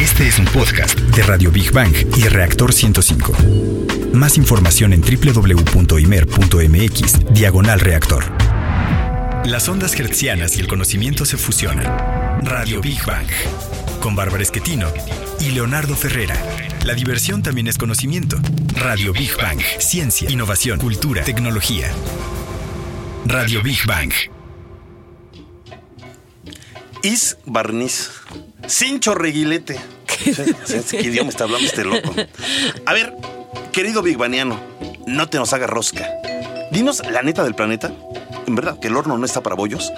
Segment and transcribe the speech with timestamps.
[0.00, 3.32] Este es un podcast de Radio Big Bang y Reactor 105.
[4.12, 5.94] Más información en www.imer.mx,
[7.32, 8.24] diagonal reactor.
[9.44, 11.86] Las ondas hertzianas y el conocimiento se fusionan.
[12.42, 13.28] Radio Big Bang.
[14.00, 14.92] Con Bárbara Esquetino
[15.38, 16.34] y Leonardo Ferrera.
[16.84, 18.36] La diversión también es conocimiento.
[18.74, 19.60] Radio Big Bang.
[19.78, 21.88] Ciencia, innovación, cultura, tecnología.
[23.26, 24.12] Radio Big Bang.
[27.04, 28.10] Is barniz.
[28.66, 29.78] Sin chorreguilete.
[30.06, 32.14] ¿Qué idioma está hablando este loco?
[32.86, 33.14] A ver,
[33.72, 34.58] querido Big Baniano,
[35.06, 36.08] no te nos hagas rosca.
[36.72, 37.92] Dinos la neta del planeta.
[38.46, 39.92] ¿En verdad que el horno no está para bollos?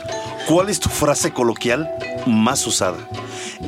[0.48, 1.88] ¿Cuál es tu frase coloquial
[2.26, 2.98] más usada?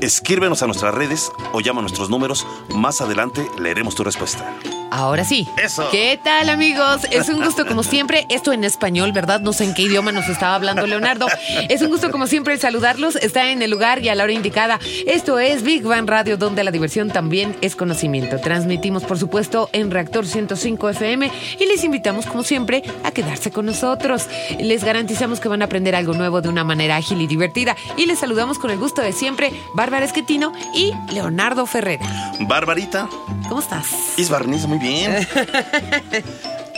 [0.01, 2.45] Escríbenos a nuestras redes o llama a nuestros números.
[2.75, 4.53] Más adelante leeremos tu respuesta.
[4.91, 5.47] Ahora sí.
[5.63, 5.89] Eso.
[5.91, 7.03] ¿Qué tal, amigos?
[7.11, 9.41] Es un gusto, como siempre, esto en español, ¿verdad?
[9.41, 11.27] No sé en qué idioma nos estaba hablando Leonardo.
[11.69, 13.17] Es un gusto, como siempre, saludarlos.
[13.17, 14.79] Está en el lugar y a la hora indicada.
[15.07, 18.39] Esto es Big Bang Radio, donde la diversión también es conocimiento.
[18.39, 23.67] Transmitimos, por supuesto, en Reactor 105 FM y les invitamos, como siempre, a quedarse con
[23.67, 24.27] nosotros.
[24.59, 27.77] Les garantizamos que van a aprender algo nuevo de una manera ágil y divertida.
[27.97, 32.07] Y les saludamos con el gusto de siempre, Bárbara Esquetino y Leonardo Ferrera.
[32.41, 33.09] Barbarita.
[33.49, 33.87] ¿Cómo estás?
[34.31, 35.27] Barniz, muy bien.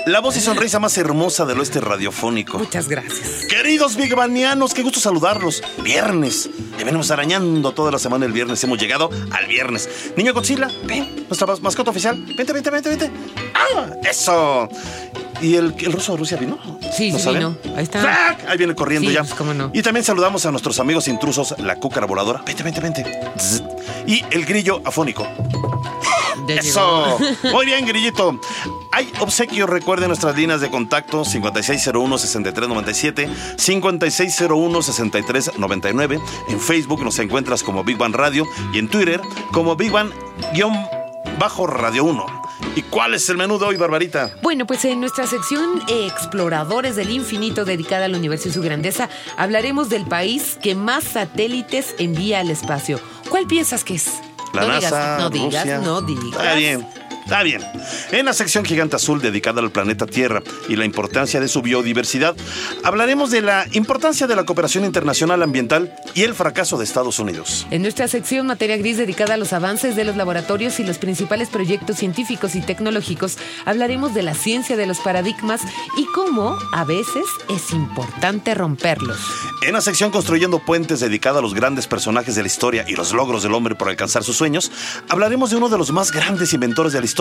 [0.07, 2.59] La voz y sonrisa más hermosa del oeste radiofónico.
[2.59, 3.45] Muchas gracias.
[3.49, 5.63] Queridos Big Banianos, qué gusto saludarlos.
[5.85, 6.49] Viernes.
[6.79, 8.65] Ya venimos arañando toda la semana el viernes.
[8.65, 9.89] Hemos llegado al viernes.
[10.17, 11.27] Niño Godzilla, ven.
[11.29, 12.17] Nuestra mas- mascota oficial.
[12.35, 13.11] Vente, vente, vente, vente.
[13.55, 13.91] ¡Ah!
[14.11, 14.69] ¡Eso!
[15.43, 16.59] ¿Y el, el ruso de Rusia vino?
[16.97, 17.39] Sí, ¿Lo sí saben?
[17.63, 17.77] vino.
[17.77, 18.01] Ahí está.
[18.01, 18.49] ¡Frac!
[18.49, 19.21] Ahí viene corriendo Sí, ya.
[19.23, 19.71] pues, cómo no.
[19.75, 22.43] Y también saludamos a nuestros amigos intrusos, la cúcara voladora.
[22.47, 23.21] Vente, vente, vente.
[24.07, 25.27] Y el grillo afónico.
[26.57, 27.19] Ya Eso.
[27.19, 27.57] llegó.
[27.57, 28.39] Muy bien, grillito.
[28.93, 36.21] Hay obsequios, recuerden nuestras líneas de contacto 5601-6397, 5601-6399.
[36.49, 39.21] En Facebook nos encuentras como Big Bang Radio y en Twitter
[39.53, 40.69] como Big Bang-Radio
[42.05, 42.41] 1.
[42.77, 44.31] ¿Y cuál es el menú de hoy, Barbarita?
[44.43, 49.89] Bueno, pues en nuestra sección Exploradores del Infinito dedicada al universo y su grandeza, hablaremos
[49.89, 53.01] del país que más satélites envía al espacio.
[53.29, 54.11] ¿Cuál piensas que es?
[54.53, 55.79] La no NASA, digas, no digas, Rusia.
[55.79, 56.25] no digas.
[56.41, 56.87] Está bien.
[57.31, 57.63] Está bien.
[58.11, 62.35] En la sección Gigante Azul dedicada al planeta Tierra y la importancia de su biodiversidad,
[62.83, 67.69] hablaremos de la importancia de la cooperación internacional ambiental y el fracaso de Estados Unidos.
[67.71, 71.51] En nuestra sección Materia Gris dedicada a los avances de los laboratorios y los principales
[71.51, 75.61] proyectos científicos y tecnológicos, hablaremos de la ciencia de los paradigmas
[75.97, 79.21] y cómo a veces es importante romperlos.
[79.63, 83.13] En la sección Construyendo Puentes dedicada a los grandes personajes de la historia y los
[83.13, 84.73] logros del hombre por alcanzar sus sueños,
[85.09, 87.20] hablaremos de uno de los más grandes inventores de la historia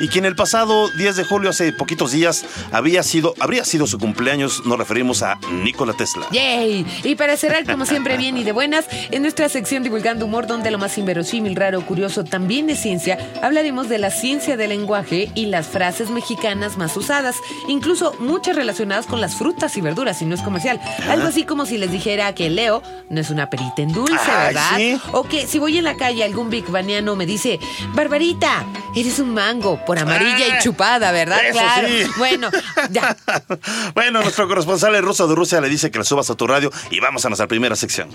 [0.00, 3.98] y quien el pasado 10 de julio, hace poquitos días, había sido, habría sido su
[3.98, 4.66] cumpleaños.
[4.66, 6.26] Nos referimos a Nikola Tesla.
[6.32, 6.84] ¡Yay!
[7.04, 10.70] Y para cerrar, como siempre, bien y de buenas, en nuestra sección Divulgando Humor, donde
[10.70, 15.46] lo más inverosímil, raro, curioso también es ciencia, hablaremos de la ciencia del lenguaje y
[15.46, 17.36] las frases mexicanas más usadas,
[17.68, 20.78] incluso muchas relacionadas con las frutas y verduras, y no es comercial.
[21.08, 24.46] Algo así como si les dijera que Leo no es una perita en dulce, Ay,
[24.54, 24.76] ¿verdad?
[24.76, 25.00] sí.
[25.12, 27.58] O que si voy en la calle algún big baniano me dice,
[27.94, 28.66] Barbarita,
[29.00, 31.38] eres un mango por amarilla Ah, y chupada, ¿verdad?
[31.44, 31.88] eso claro.
[31.88, 32.04] sí.
[32.18, 32.50] Bueno,
[32.90, 33.16] ya.
[33.94, 36.70] bueno, nuestro corresponsal el ruso de Rusia le dice que le subas a tu radio
[36.90, 38.08] y vamos a nuestra primera sección.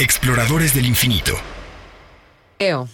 [0.00, 1.32] Exploradores del infinito.
[2.58, 2.88] Leo,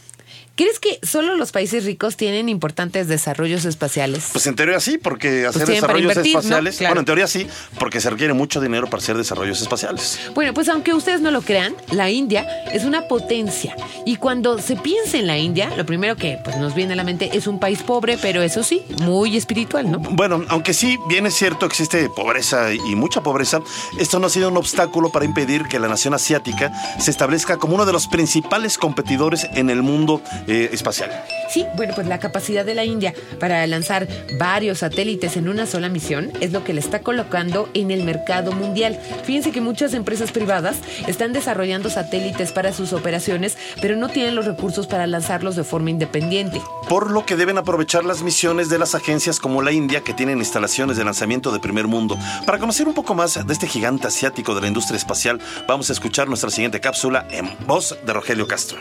[0.56, 4.30] ¿crees que solo los países ricos tienen importantes desarrollos espaciales?
[4.32, 6.40] Pues en teoría sí, porque hacer tienen para desarrollos invertir, ¿no?
[6.40, 6.76] espaciales.
[6.76, 6.90] Claro.
[6.90, 7.46] Bueno, en teoría sí,
[7.78, 10.20] porque se requiere mucho dinero para hacer desarrollos espaciales.
[10.34, 13.76] Bueno, pues aunque ustedes no lo crean, la India es una potencia.
[14.06, 17.04] Y cuando se piensa en la India, lo primero que pues, nos viene a la
[17.04, 19.98] mente es un país pobre, pero eso sí, muy espiritual, ¿no?
[19.98, 23.60] Bueno, aunque sí, bien es cierto, existe pobreza y mucha pobreza,
[23.98, 27.74] esto no ha sido un obstáculo para impedir que la nación asiática se establezca como
[27.74, 31.10] uno de los principales competidores en el mundo eh, espacial.
[31.50, 35.88] Sí, bueno, pues la capacidad de la India para lanzar varios satélites en una sola
[35.88, 38.98] misión es lo que le está colocando en el mercado mundial.
[39.24, 44.46] Fíjense que muchas empresas privadas están desarrollando satélites para sus operaciones, pero no tienen los
[44.46, 46.60] recursos para lanzarlos de forma independiente.
[46.88, 50.38] Por lo que deben aprovechar las misiones de las agencias como la India, que tienen
[50.38, 52.18] instalaciones de lanzamiento de primer mundo.
[52.46, 55.92] Para conocer un poco más de este gigante asiático de la industria espacial, vamos a
[55.92, 58.78] escuchar nuestra siguiente cápsula en voz de Rogelio Castro.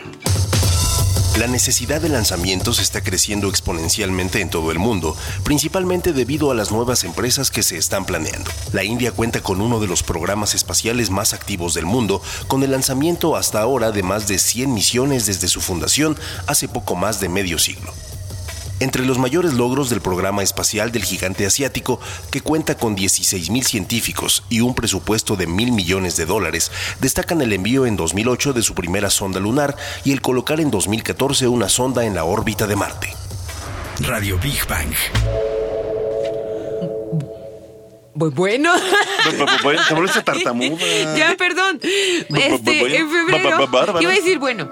[1.38, 6.72] La necesidad de lanzamientos está creciendo exponencialmente en todo el mundo, principalmente debido a las
[6.72, 8.50] nuevas empresas que se están planeando.
[8.72, 12.72] La India cuenta con uno de los programas espaciales más activos del mundo, con el
[12.72, 16.18] lanzamiento hasta ahora de más de 100 misiones desde su fundación
[16.48, 17.92] hace poco más de medio siglo.
[18.80, 22.00] Entre los mayores logros del programa espacial del gigante asiático,
[22.30, 27.52] que cuenta con 16.000 científicos y un presupuesto de mil millones de dólares, destacan el
[27.52, 32.04] envío en 2008 de su primera sonda lunar y el colocar en 2014 una sonda
[32.04, 33.14] en la órbita de Marte.
[34.00, 35.53] Radio Big Bang.
[38.18, 38.72] Pues bueno.
[39.88, 40.76] Te volviste tartamuda.
[41.16, 41.80] Ya, perdón.
[41.82, 43.68] Este, en febrero.
[44.00, 44.70] Iba a decir, bueno,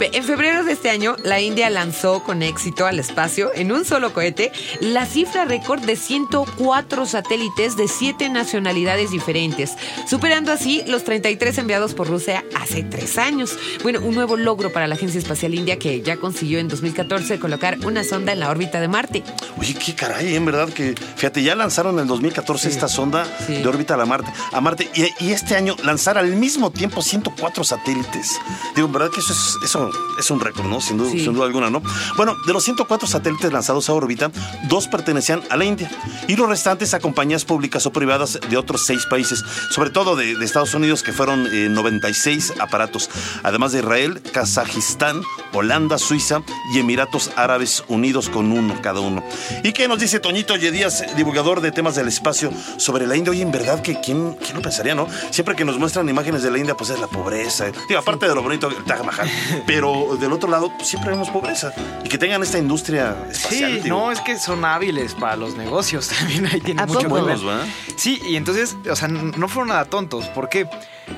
[0.00, 4.12] en febrero de este año, la India lanzó con éxito al espacio, en un solo
[4.12, 9.76] cohete, la cifra récord de 104 satélites de 7 nacionalidades diferentes,
[10.08, 13.56] superando así los 33 enviados por Rusia hace tres años.
[13.82, 17.78] Bueno, un nuevo logro para la Agencia Espacial India que ya consiguió en 2014 colocar
[17.84, 19.22] una sonda en la órbita de Marte.
[19.58, 23.94] Oye, qué caray, en verdad que, fíjate, ya lanzaron en 2014 esta sonda de órbita
[23.94, 24.32] a Marte.
[24.52, 28.38] A Marte y, este año lanzar al mismo tiempo 104 satélites.
[28.74, 30.80] Digo, verdad que eso es, eso es un récord, ¿no?
[30.80, 31.82] Sin duda, sin duda alguna, ¿no?
[32.16, 34.30] Bueno, de los 104 satélites lanzados a órbita,
[34.68, 35.90] dos pertenecían a la India
[36.28, 40.32] y los restantes a compañías públicas o privadas de otros seis países, sobre todo de,
[40.44, 43.08] Estados Unidos, que fueron 96 eh, aparatos,
[43.42, 45.22] además de Israel, Kazajistán,
[45.52, 46.42] Holanda, Suiza
[46.72, 49.24] y Emiratos Árabes Unidos con uno cada uno.
[49.62, 53.30] ¿Y qué nos dice Toñito Yedías, divulgador de temas del espacio, sobre la India?
[53.30, 55.06] Oye, en verdad que quién, quién lo pensaría, ¿no?
[55.30, 57.66] Siempre que nos muestran imágenes de la India, pues es la pobreza.
[57.88, 59.30] Digo, aparte de lo bonito, el Taj Mahal.
[59.66, 61.72] Pero del otro lado, pues, siempre vemos pobreza.
[62.04, 63.80] Y que tengan esta industria espacial.
[63.82, 66.08] Sí, no, es que son hábiles para los negocios.
[66.18, 67.34] También ahí tienen mucho que
[67.96, 70.26] Sí, y entonces, o sea, no fueron nada tontos.
[70.28, 70.68] ¿Por qué?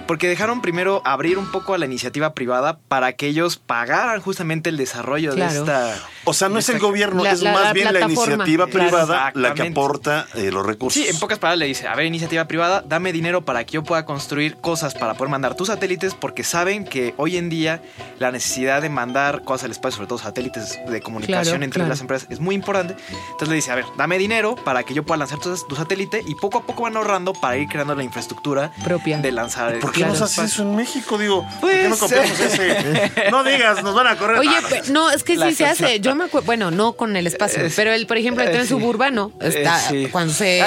[0.07, 4.71] Porque dejaron primero abrir un poco a la iniciativa privada para que ellos pagaran justamente
[4.71, 5.95] el desarrollo de esta.
[6.25, 10.27] O sea, no es el gobierno, es más bien la iniciativa privada la que aporta
[10.35, 11.01] eh, los recursos.
[11.01, 13.85] Sí, en pocas palabras le dice: A ver, iniciativa privada, dame dinero para que yo
[13.85, 17.83] pueda construir cosas para poder mandar tus satélites, porque saben que hoy en día
[18.19, 22.29] la necesidad de mandar cosas al espacio, sobre todo satélites de comunicación entre las empresas,
[22.31, 22.97] es muy importante.
[23.31, 26.23] Entonces le dice: A ver, dame dinero para que yo pueda lanzar tu, tu satélite
[26.27, 29.93] y poco a poco van ahorrando para ir creando la infraestructura propia de lanzar ¿Por
[29.93, 31.19] qué no haces eso en México?
[31.19, 33.31] Digo, ¿por qué no pues, copiamos ese?
[33.31, 34.39] No digas, nos van a correr.
[34.39, 34.51] Oye,
[34.91, 36.01] no, es que sí se hace.
[36.01, 39.33] Yo me acuerdo, bueno, no con el espacio, pero el, por ejemplo, el tren suburbano
[39.41, 39.81] está
[40.11, 40.61] cuando se.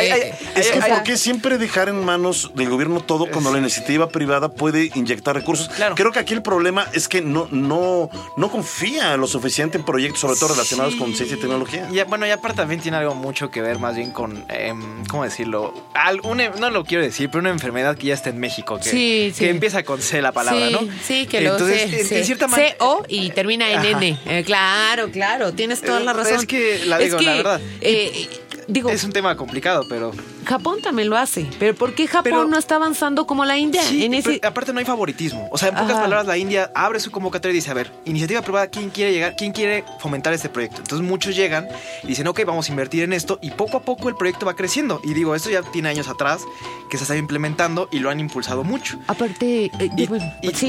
[0.55, 4.49] es que, ¿por qué siempre dejar en manos del gobierno todo cuando la iniciativa privada
[4.49, 5.69] puede inyectar recursos?
[5.95, 10.21] Creo que aquí el problema es que no, no, no confía lo suficiente en proyectos,
[10.21, 11.87] sobre todo relacionados con ciencia y tecnología.
[11.91, 15.23] Y, bueno, y aparte también tiene algo mucho que ver más bien con, em, ¿cómo
[15.23, 15.73] decirlo?
[16.59, 18.77] no lo quiero decir, pero una enfermedad que ya está en México.
[18.77, 20.87] Que, sí, que empieza con C la palabra, ¿no?
[21.03, 22.17] Sí, que lo sé.
[22.17, 22.69] En, cierta manera.
[22.69, 24.19] C-O y termina en N.
[24.25, 26.39] Eh, claro, claro, tienes toda la razón.
[26.39, 27.61] Es que, la digo, la verdad.
[27.81, 28.27] Eh,
[28.69, 30.11] digo, es un tema complicado, pero
[30.45, 31.47] Japón también lo hace.
[31.59, 33.81] Pero ¿por qué Japón no está avanzando como la India?
[33.87, 34.39] en ese...
[34.43, 35.47] aparte no hay favoritismo.
[35.51, 38.41] O sea, en pocas palabras, la India abre su convocatoria y dice, a ver, iniciativa
[38.41, 39.35] privada, ¿quién quiere llegar?
[39.37, 40.77] ¿Quién quiere fomentar este proyecto?
[40.81, 41.67] Entonces muchos llegan
[42.03, 44.55] y dicen, ok, vamos a invertir en esto y poco a poco el proyecto va
[44.55, 45.01] creciendo.
[45.03, 46.41] Y digo, esto ya tiene años atrás
[46.89, 48.99] que se está implementando y lo han impulsado mucho.
[49.07, 50.07] Aparte, eh, y,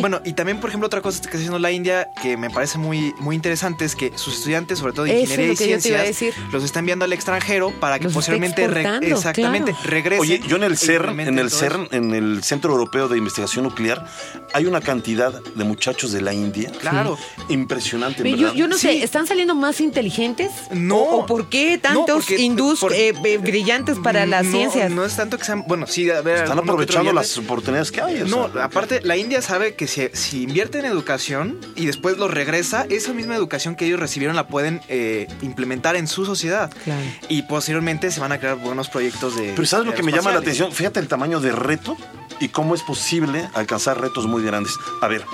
[0.01, 2.77] bueno, y, también, por ejemplo, otra cosa que está haciendo la India que me parece
[2.77, 6.81] muy, muy interesante es que sus estudiantes, sobre todo de ingeniería y ciencias, los está
[6.81, 8.69] enviando al extranjero para que posteriormente
[9.03, 13.65] exactamente regresen yo en el CERN, en el CERN, en el Centro Europeo de Investigación
[13.65, 14.07] Nuclear,
[14.53, 16.71] hay una cantidad de muchachos de la India.
[16.81, 17.19] Claro.
[17.49, 18.29] Impresionante.
[18.55, 20.51] yo, no sé, ¿están saliendo más inteligentes?
[20.71, 21.01] No.
[21.01, 24.91] ¿O, por qué tantos hindús eh, eh, brillantes para las ciencias?
[24.91, 25.65] No es tanto que sean.
[25.67, 26.45] Bueno, sí, a ver.
[26.45, 28.25] Están aprovechando las oportunidades que hay.
[28.27, 32.87] no, aparte, la India sabe que si, si, invierte en educación y después lo regresa,
[32.89, 36.73] esa misma educación que ellos recibieron la pueden eh, implementar en su sociedad.
[36.85, 37.01] Claro.
[37.29, 37.80] Y posteriormente
[38.11, 39.53] se van a crear buenos proyectos de.
[39.55, 40.73] Pero ¿sabes lo que me llama la atención?
[40.73, 41.97] Fíjate el tamaño de reto
[42.41, 44.75] y cómo es posible alcanzar retos muy grandes.
[45.01, 45.25] A ver,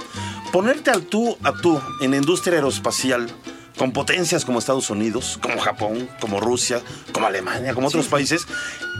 [0.52, 3.28] ponerte al tú a tú en la industria aeroespacial
[3.76, 6.80] con potencias como Estados Unidos, como Japón, como Rusia,
[7.12, 8.46] como Alemania, como otros países,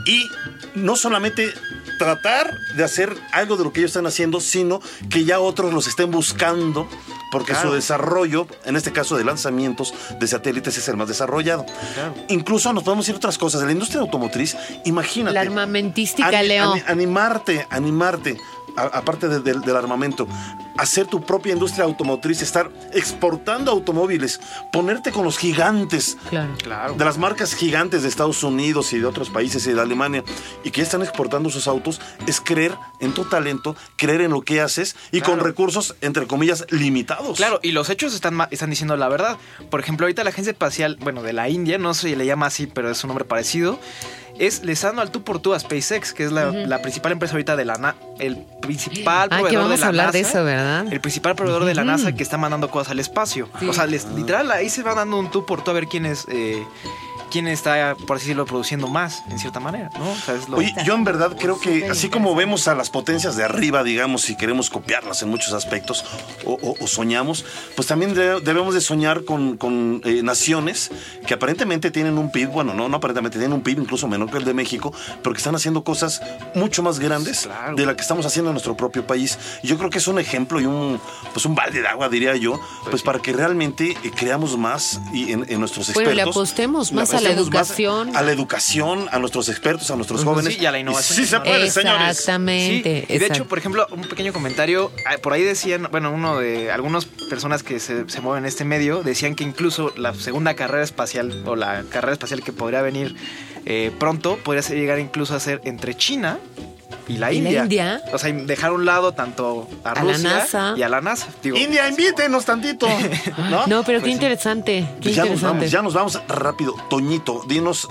[0.05, 0.29] y
[0.75, 1.51] no solamente
[1.97, 5.87] tratar de hacer algo de lo que ellos están haciendo, sino que ya otros los
[5.87, 6.87] estén buscando
[7.31, 11.65] porque su desarrollo, en este caso de lanzamientos de satélites, es el más desarrollado.
[12.29, 13.61] Incluso nos podemos decir otras cosas.
[13.61, 14.55] En la industria automotriz,
[14.85, 15.33] imagínate.
[15.33, 16.81] La armamentística, León.
[16.87, 18.37] animarte, animarte
[18.77, 20.27] aparte del armamento,
[20.77, 24.39] hacer tu propia industria automotriz, estar exportando automóviles,
[24.71, 26.93] ponerte con los gigantes claro.
[26.93, 30.23] de las marcas gigantes de Estados Unidos y de otros países y de Alemania,
[30.63, 34.61] y que están exportando sus autos, es creer en tu talento, creer en lo que
[34.61, 37.37] haces y con recursos, entre comillas, limitados.
[37.37, 39.37] Claro, y los hechos están, están diciendo la verdad.
[39.69, 42.47] Por ejemplo, ahorita la agencia espacial, bueno, de la India, no sé si le llama
[42.47, 43.79] así, pero es un nombre parecido,
[44.39, 47.33] es le está dando al tú por tú a SpaceX, que es la, principal empresa
[47.33, 50.85] ahorita de la NASA, el principal ah, que vamos a hablar de eso, ¿verdad?
[50.91, 53.49] el principal proveedor de la NASA que está mandando cosas al espacio.
[53.67, 56.25] O sea, literal, ahí se va dando un tú por tú a ver quién es
[56.29, 56.63] eh,
[57.31, 60.55] quién está, por así decirlo, produciendo más, en cierta manera, ¿no?
[60.55, 64.29] Oye, yo en verdad creo que así como vemos a las potencias de arriba, digamos,
[64.29, 66.05] y queremos copiarlas en muchos aspectos,
[66.45, 70.91] o, soñamos, pues también debemos de soñar con, eh, naciones
[71.25, 74.37] que aparentemente tienen un PIB, bueno, no, no aparentemente, tienen un PIB incluso menor que
[74.37, 76.21] el de México, pero que están haciendo cosas
[76.53, 79.37] mucho más grandes de la que estamos haciendo en nuestro propio país.
[79.63, 80.99] Y yo creo que es un ejemplo y un,
[81.33, 84.99] pues un balde de agua, diría yo, pues, pues para que realmente eh, creamos más
[85.13, 85.95] y en, nuestros expertos.
[85.95, 88.15] Bueno, le apostemos más a la educación.
[88.15, 90.59] A la educación, a nuestros expertos, a nuestros jóvenes.
[90.59, 91.17] y a la innovación.
[91.17, 92.09] Sí, se puede, señores.
[92.09, 93.05] Exactamente.
[93.07, 97.05] de hecho, por ejemplo, un pequeño comentario, ah, por ahí decían, bueno, uno de algunas
[97.05, 101.43] personas que se, se mueven en este medio, decían que incluso la segunda carrera espacial
[101.45, 103.15] o la carrera espacial que podría venir
[103.65, 106.39] eh, pronto podría llegar incluso a ser entre China
[107.07, 108.01] y la, India.
[108.11, 111.27] O sea, dejar a un lado tanto a, Rusia y a la NASA.
[111.43, 112.87] India, invítenos tantito.
[113.49, 113.67] ¿No?
[113.67, 114.87] No, pero qué pues interesante.
[115.01, 116.75] Qué ya Nos vamos, ya nos vamos rápido.
[116.89, 117.87] Toñito, dinos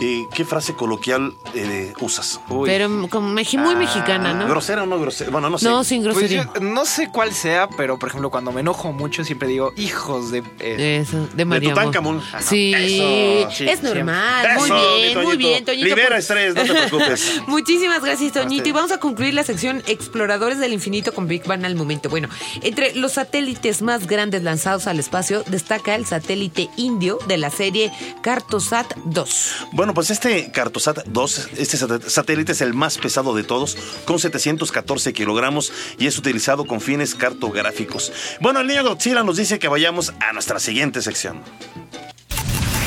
[0.00, 2.40] eh, ¿qué frase coloquial eh, usas?
[2.64, 4.48] Pero como muy ah, mexicana, ¿no?
[4.48, 5.30] ¿Grosera o no grosera?
[5.30, 5.68] Bueno, no sé.
[5.68, 6.50] No, sin pues grosería.
[6.60, 10.42] no sé cuál sea, pero por ejemplo, cuando me enojo mucho, siempre digo hijos de.
[10.60, 11.70] Eh, Eso, de María.
[11.70, 12.22] De Tutankamón.
[12.40, 14.48] Sí, es normal.
[14.58, 15.86] muy bien, muy bien, Toñito.
[15.86, 17.42] Libera estrés, no te preocupes.
[17.46, 18.68] Muchísimas gracias, Toñito.
[18.68, 22.08] Y vamos a concluir la sección Exploradores del Infinito con Big Bang al momento.
[22.08, 22.28] Bueno,
[22.62, 27.92] entre los satélites más grandes lanzados al espacio destaca el satélite indio de la serie
[28.22, 29.66] Cartosat 2.
[29.72, 33.76] Bueno, pues este Cartosat 2, este satélite es el más pesado de todos,
[34.06, 38.12] con 714 kilogramos y es utilizado con fines cartográficos.
[38.40, 41.42] Bueno, el niño Godzilla nos dice que vayamos a nuestra siguiente sección.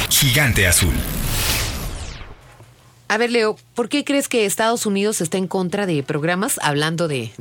[0.09, 0.93] Gigante Azul.
[3.09, 7.07] A ver, Leo, ¿por qué crees que Estados Unidos está en contra de programas, hablando
[7.07, 7.31] de,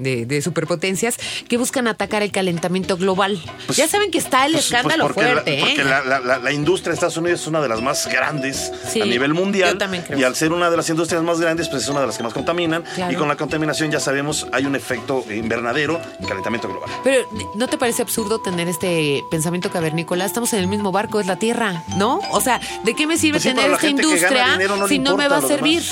[0.43, 1.17] superpotencias,
[1.49, 3.43] que buscan atacar el calentamiento global?
[3.67, 5.61] Pues, ya saben que está el pues, pues, escándalo fuerte, ¿eh?
[5.61, 9.73] Porque la, industria de Estados Unidos es una de las más grandes a nivel mundial.
[9.73, 10.19] Yo también creo.
[10.19, 12.23] Y al ser una de las industrias más grandes, pues es una de las que
[12.23, 12.85] más contaminan.
[13.11, 16.89] Y con la contaminación ya sabemos, hay un efecto invernadero y calentamiento global.
[17.03, 20.25] Pero, ¿no te parece absurdo tener este pensamiento cavernícola?
[20.25, 22.21] Estamos en el mismo barco, es la Tierra, ¿no?
[22.31, 25.56] O sea, ¿de qué me sirve tener esta industria si no me va a hacer
[25.57, 25.83] servir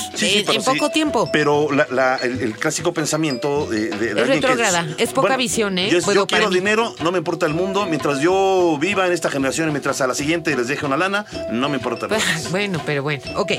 [0.51, 1.29] en, poco tiempo.
[1.31, 5.89] Pero el, clásico pensamiento de, es retrógrada, es, poca visión, ¿eh?
[5.89, 7.85] Yo, quiero dinero, no me importa el mundo.
[7.85, 11.25] Mientras yo viva en esta generación y mientras a la siguiente les deje una lana,
[11.51, 12.07] no me importa.
[12.51, 13.53] bueno, pero bueno, ok.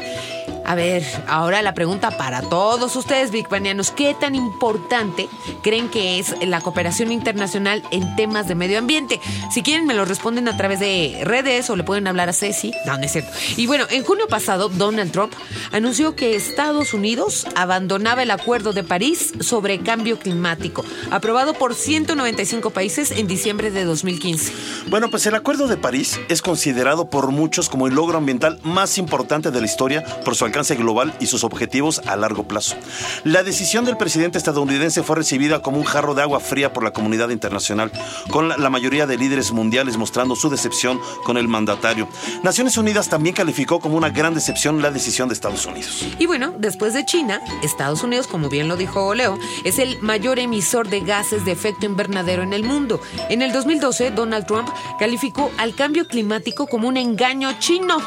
[0.66, 3.46] A ver, ahora la pregunta para todos ustedes, Big
[3.94, 5.28] ¿Qué tan importante
[5.62, 9.20] creen que es la cooperación internacional en temas de medio ambiente?
[9.52, 12.72] Si quieren, me lo responden a través de redes o le pueden hablar a Ceci.
[12.84, 13.30] No, no es cierto.
[13.56, 15.32] Y bueno, en junio pasado, Donald Trump
[15.70, 22.70] anunció que Estados Unidos abandonaba el Acuerdo de París sobre cambio climático, aprobado por 195
[22.70, 24.52] países en diciembre de 2015.
[24.88, 28.98] Bueno, pues el Acuerdo de París es considerado por muchos como el logro ambiental más
[28.98, 32.76] importante de la historia por su alcance global y sus objetivos a largo plazo.
[33.24, 36.92] La decisión del presidente estadounidense fue recibida como un jarro de agua fría por la
[36.92, 37.92] comunidad internacional,
[38.30, 42.08] con la mayoría de líderes mundiales mostrando su decepción con el mandatario.
[42.42, 46.06] Naciones Unidas también calificó como una gran decepción la decisión de Estados Unidos.
[46.18, 50.38] Y bueno, después de China, Estados Unidos, como bien lo dijo Leo, es el mayor
[50.38, 53.00] emisor de gases de efecto invernadero en el mundo.
[53.28, 57.98] En el 2012, Donald Trump calificó al cambio climático como un engaño chino.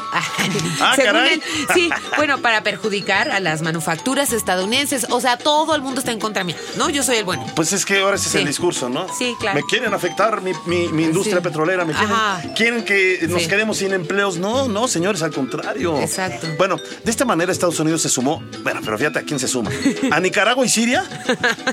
[0.80, 1.40] Ah, caray.
[1.74, 5.06] sí, bueno, para perjudicar a las manufacturas estadounidenses.
[5.10, 6.90] O sea, todo el mundo está en contra mí, ¿no?
[6.90, 7.46] Yo soy el bueno.
[7.54, 9.06] Pues es que ahora ese es el discurso, ¿no?
[9.16, 9.60] Sí, claro.
[9.60, 11.94] Me quieren afectar mi, industria petrolera, me
[12.54, 14.38] quieren, que nos quedemos sin empleos.
[14.38, 16.00] No, no, señores, al contrario.
[16.00, 16.46] Exacto.
[16.58, 19.70] Bueno, de esta manera Estados Unidos se sumó, bueno, pero fíjate a quién se suma.
[20.10, 21.04] A Nicaragua y Siria,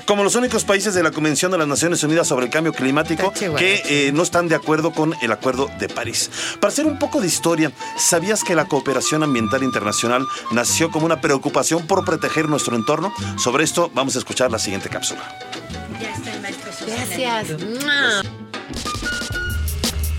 [0.06, 3.32] como los únicos países de la Convención de las Naciones Unidas sobre el Cambio Climático
[3.32, 6.30] que eh, no están de acuerdo con el Acuerdo de París.
[6.60, 10.26] Para hacer un poco de historia, ¿sabías que la cooperación ambiental internacional
[10.58, 13.12] nació como una preocupación por proteger nuestro entorno.
[13.36, 15.22] Sobre esto vamos a escuchar la siguiente cápsula.
[16.84, 17.54] Gracias.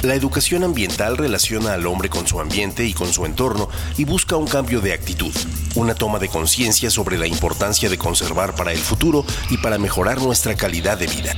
[0.02, 3.68] La educación ambiental relaciona al hombre con su ambiente y con su entorno
[3.98, 5.34] y busca un cambio de actitud,
[5.76, 10.22] una toma de conciencia sobre la importancia de conservar para el futuro y para mejorar
[10.22, 11.36] nuestra calidad de vida.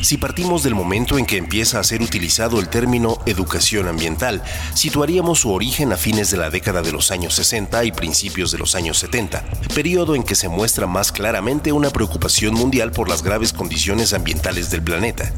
[0.00, 4.42] Si partimos del momento en que empieza a ser utilizado el término educación ambiental,
[4.74, 8.58] situaríamos su origen a fines de la década de los años 60 y principios de
[8.58, 13.22] los años 70, periodo en que se muestra más claramente una preocupación mundial por las
[13.22, 15.32] graves condiciones ambientales del planeta.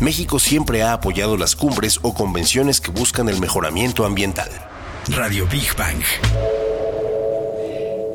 [0.00, 4.50] México siempre ha apoyado las cumbres o convenciones que buscan el mejoramiento ambiental.
[5.08, 6.02] Radio Big Bang.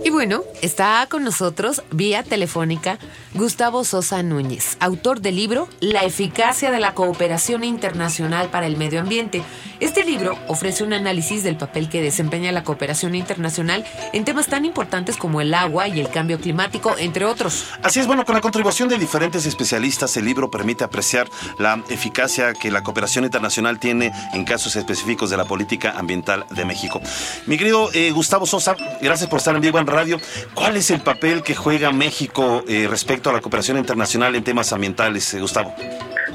[0.01, 2.97] Y bueno, está con nosotros vía telefónica
[3.33, 9.01] Gustavo Sosa Núñez, autor del libro La eficacia de la cooperación internacional para el medio
[9.01, 9.43] ambiente.
[9.81, 14.63] Este libro ofrece un análisis del papel que desempeña la cooperación internacional en temas tan
[14.63, 17.65] importantes como el agua y el cambio climático, entre otros.
[17.83, 22.53] Así es, bueno, con la contribución de diferentes especialistas, el libro permite apreciar la eficacia
[22.53, 27.01] que la cooperación internacional tiene en casos específicos de la política ambiental de México.
[27.47, 30.17] Mi querido eh, Gustavo Sosa, gracias por estar en vivo en radio.
[30.53, 34.73] ¿Cuál es el papel que juega México eh, respecto a la cooperación internacional en temas
[34.73, 35.73] ambientales, eh, Gustavo?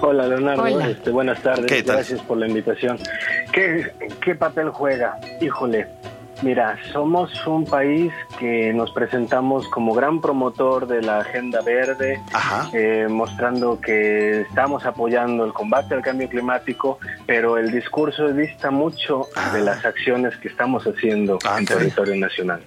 [0.00, 2.98] Hola Leonardo, Este, buenas tardes, gracias por la invitación.
[3.52, 5.18] ¿Qué, ¿Qué papel juega?
[5.40, 5.86] Híjole,
[6.42, 12.20] Mira, somos un país que nos presentamos como gran promotor de la agenda verde,
[12.72, 19.28] eh, mostrando que estamos apoyando el combate al cambio climático, pero el discurso dista mucho
[19.52, 22.60] de las acciones que estamos haciendo ah, en territorio nacional.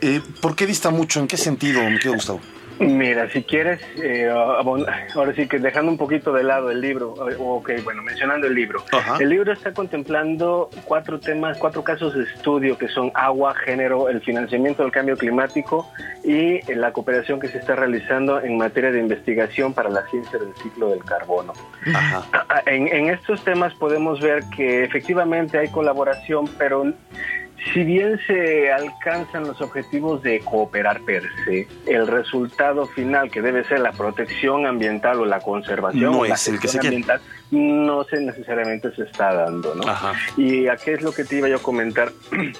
[0.00, 1.20] Eh, ¿Por qué dista mucho?
[1.20, 2.40] ¿En qué sentido, me quedo Gustavo?
[2.80, 7.36] Mira, si quieres, eh, ahora sí que dejando un poquito de lado el libro, eh,
[7.38, 8.82] ok, bueno, mencionando el libro.
[9.20, 14.20] El libro está contemplando cuatro temas, cuatro casos de estudio que son agua, género, el
[14.22, 15.88] financiamiento del cambio climático
[16.24, 20.52] y la cooperación que se está realizando en materia de investigación para la ciencia del
[20.60, 21.52] ciclo del carbono.
[22.66, 26.92] En, en estos temas podemos ver que efectivamente hay colaboración, pero
[27.72, 33.64] si bien se alcanzan los objetivos de cooperar per se, el resultado final, que debe
[33.64, 38.04] ser la protección ambiental o la conservación no o es el que se ambiental, no
[38.04, 39.84] se necesariamente se está dando, ¿no?
[40.36, 42.12] Y a qué es lo que te iba yo a comentar.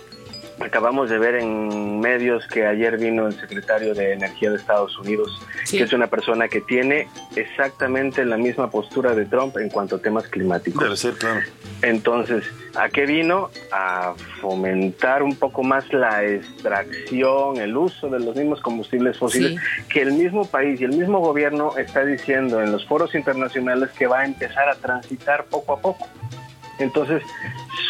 [0.61, 5.43] Acabamos de ver en medios que ayer vino el secretario de Energía de Estados Unidos,
[5.69, 9.99] que es una persona que tiene exactamente la misma postura de Trump en cuanto a
[9.99, 10.81] temas climáticos.
[10.81, 11.41] Debe ser, claro.
[11.83, 12.45] Entonces,
[12.77, 13.51] ¿a qué vino?
[13.73, 20.03] A fomentar un poco más la extracción, el uso de los mismos combustibles fósiles que
[20.03, 24.21] el mismo país y el mismo gobierno está diciendo en los foros internacionales que va
[24.21, 26.09] a empezar a transitar poco a poco.
[26.79, 27.23] Entonces,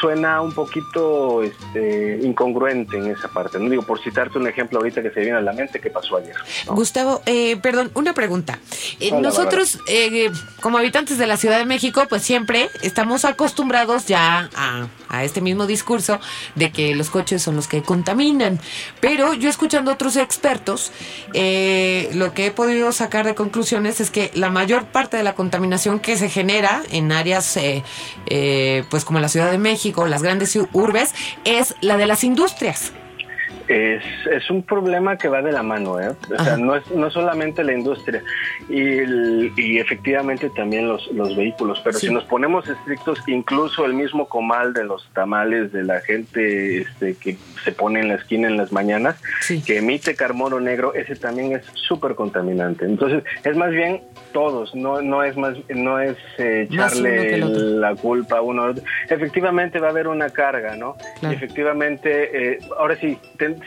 [0.00, 3.58] suena un poquito este, incongruente en esa parte.
[3.58, 6.16] No digo, por citarte un ejemplo ahorita que se viene a la mente, que pasó
[6.16, 6.34] ayer.
[6.66, 8.58] Gustavo, eh, perdón, una pregunta.
[9.00, 14.50] Eh, nosotros, eh, como habitantes de la Ciudad de México, pues siempre estamos acostumbrados ya
[14.54, 16.20] a, a, este mismo discurso
[16.54, 18.60] de que los coches son los que contaminan.
[19.00, 20.92] Pero yo escuchando a otros expertos,
[21.32, 26.00] lo que he podido sacar de conclusiones es que la mayor parte de la contaminación
[26.00, 27.58] que se genera en áreas,
[28.82, 32.92] pues como la Ciudad de México, las grandes urbes, es la de las industrias.
[33.66, 36.14] Es, es un problema que va de la mano, ¿eh?
[36.38, 38.22] O sea, no es no solamente la industria
[38.68, 44.28] y, y efectivamente también los, los vehículos, pero si nos ponemos estrictos, incluso el mismo
[44.28, 48.56] comal de los tamales de la gente este, que se pone en la esquina en
[48.56, 49.16] las mañanas,
[49.66, 52.84] que emite carbono negro, ese también es súper contaminante.
[52.84, 58.38] Entonces, es más bien todos, no, no es más, no es eh, echarle la culpa
[58.38, 58.74] a uno.
[59.08, 60.96] Efectivamente va a haber una carga, ¿no?
[61.22, 63.16] Y efectivamente, eh, ahora sí,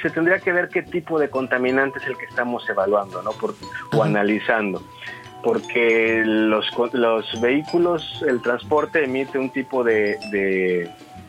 [0.02, 3.32] se tendría que ver qué tipo de contaminante es el que estamos evaluando, ¿no?
[3.32, 3.56] Por,
[3.94, 4.82] o analizando
[5.44, 10.18] porque los, los vehículos, el transporte emite un tipo de,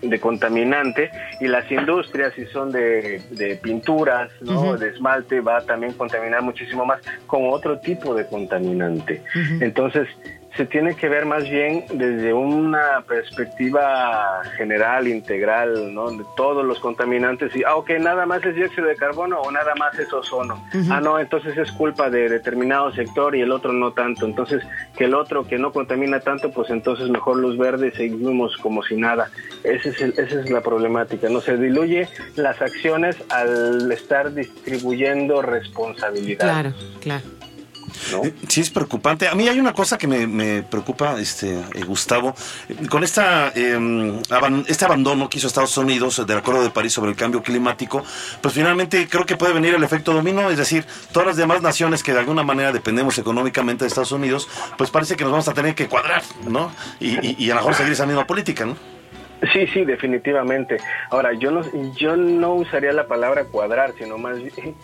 [0.01, 4.77] de, contaminante y las industrias, si son de, de pinturas, ¿no?
[4.77, 9.23] de esmalte, va a también contaminar muchísimo más con otro tipo de contaminante.
[9.61, 10.09] Entonces,
[10.57, 16.11] se tiene que ver más bien desde una perspectiva general, integral, ¿no?
[16.11, 19.75] De todos los contaminantes y, ah, ok, nada más es dióxido de carbono o nada
[19.77, 20.65] más es ozono.
[20.91, 24.27] Ah, no, entonces es culpa de determinado sector y el otro no tanto.
[24.27, 24.63] Entonces,
[24.97, 28.97] que el otro que no contamina tanto, pues entonces mejor luz verde seguimos como si
[28.97, 29.31] nada.
[29.65, 31.41] Ese es esa es la problemática, ¿no?
[31.41, 36.39] Se diluye las acciones al estar distribuyendo responsabilidad.
[36.39, 37.38] Claro, claro.
[38.25, 39.29] Eh, sí, es preocupante.
[39.29, 42.35] A mí hay una cosa que me, preocupa, este eh, Gustavo,
[42.89, 44.21] con esta em,
[44.67, 48.05] este abandono que hizo Estados Unidos del Acuerdo de París sobre el cambio climático,
[48.41, 52.03] pues finalmente creo que puede venir el efecto dominó, es decir, todas las demás naciones
[52.03, 55.55] que de alguna manera dependemos económicamente de Estados Unidos, pues parece que nos vamos a
[55.55, 56.73] tener que cuadrar, ¿no?
[57.01, 58.98] Y, y a lo mejor seguir esa misma política, ¿no?
[59.53, 60.79] Sí, sí, definitivamente.
[61.11, 61.63] Ahora, yo no,
[61.97, 64.75] yo no usaría la palabra cuadrar, sino más bien,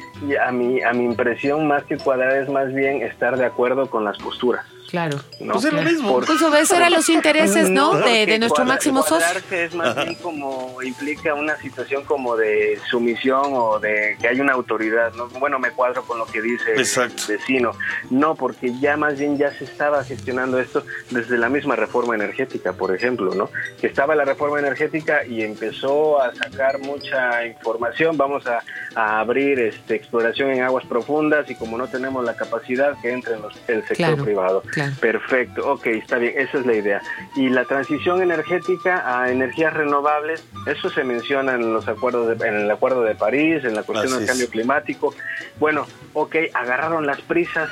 [0.40, 4.04] a mi, a mi impresión, más que cuadrar es más bien estar de acuerdo con
[4.04, 4.64] las posturas.
[4.94, 5.18] Claro.
[5.38, 6.20] Pues es lo mismo.
[6.20, 7.94] Pues obedecer a los intereses, ¿no?
[7.98, 9.26] de, de nuestro máximo socio.
[9.50, 14.52] es más bien como implica una situación como de sumisión o de que hay una
[14.52, 15.28] autoridad, ¿no?
[15.40, 17.24] Bueno, me cuadro con lo que dice Exacto.
[17.28, 17.72] el vecino.
[18.10, 22.72] No, porque ya más bien ya se estaba gestionando esto desde la misma reforma energética,
[22.72, 23.50] por ejemplo, ¿no?
[23.80, 28.62] Que estaba la reforma energética y empezó a sacar mucha información, vamos a,
[28.94, 33.34] a abrir este, exploración en aguas profundas y como no tenemos la capacidad que entre
[33.34, 34.62] en los, el sector Claro, privado.
[34.70, 34.83] claro.
[35.00, 37.00] Perfecto, ok, está bien, esa es la idea.
[37.36, 42.54] Y la transición energética a energías renovables, eso se menciona en los acuerdos, de- en
[42.54, 44.28] el acuerdo de París, en la cuestión Así del es.
[44.30, 45.14] cambio climático.
[45.58, 47.70] Bueno, ok, agarraron las prisas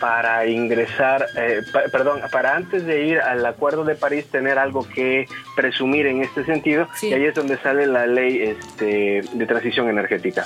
[0.00, 4.86] para ingresar, eh, pa- perdón, para antes de ir al Acuerdo de París tener algo
[4.86, 7.08] que presumir en este sentido, Sí.
[7.08, 10.44] y ahí es donde sale la ley este, de transición energética.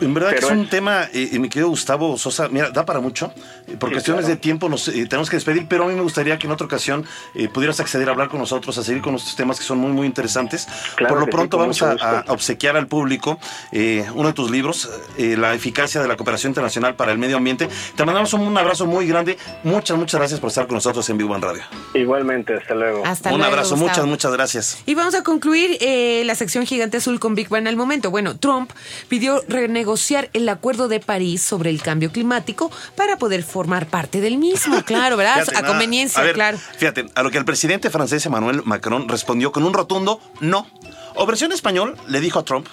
[0.00, 3.00] En verdad que es un es- tema, eh, mi querido Gustavo Sosa, mira, da para
[3.00, 3.32] mucho.
[3.66, 4.34] Eh, Por Sí, cuestiones claro.
[4.34, 6.66] de tiempo nos eh, tenemos que despedir, pero a mí me gustaría que en otra
[6.66, 9.78] ocasión eh, pudieras acceder a hablar con nosotros, a seguir con estos temas que son
[9.78, 10.66] muy, muy interesantes.
[10.96, 13.38] Claro Por lo sí, pronto vamos a, obsequiar al público
[13.72, 17.36] eh, uno de tus libros, eh, La eficacia de la cooperación internacional para el medio
[17.36, 17.68] ambiente.
[17.96, 19.36] Te mandamos un, un abrazo muy grande.
[19.64, 21.62] Muchas, muchas gracias por estar con nosotros en Vivo en Radio.
[21.94, 23.02] Igualmente, hasta luego.
[23.04, 23.88] Hasta un luego, abrazo, Gustavo.
[23.88, 24.78] muchas, muchas gracias.
[24.86, 28.10] Y vamos a concluir eh, la sección gigante azul con Big Bang al momento.
[28.10, 28.70] Bueno, Trump
[29.08, 29.42] pidió
[29.90, 34.82] renegociar el acuerdo de París sobre el cambio climático para poder formar parte del mismo.
[34.90, 35.40] Claro, ¿verdad?
[35.40, 35.68] Fíjate, a nada.
[35.72, 36.58] conveniencia, A ver, claro.
[36.58, 40.66] Fíjate, a lo que el presidente francés Emmanuel Macron respondió con un rotundo no.
[41.14, 42.66] O versión español le dijo a Trump,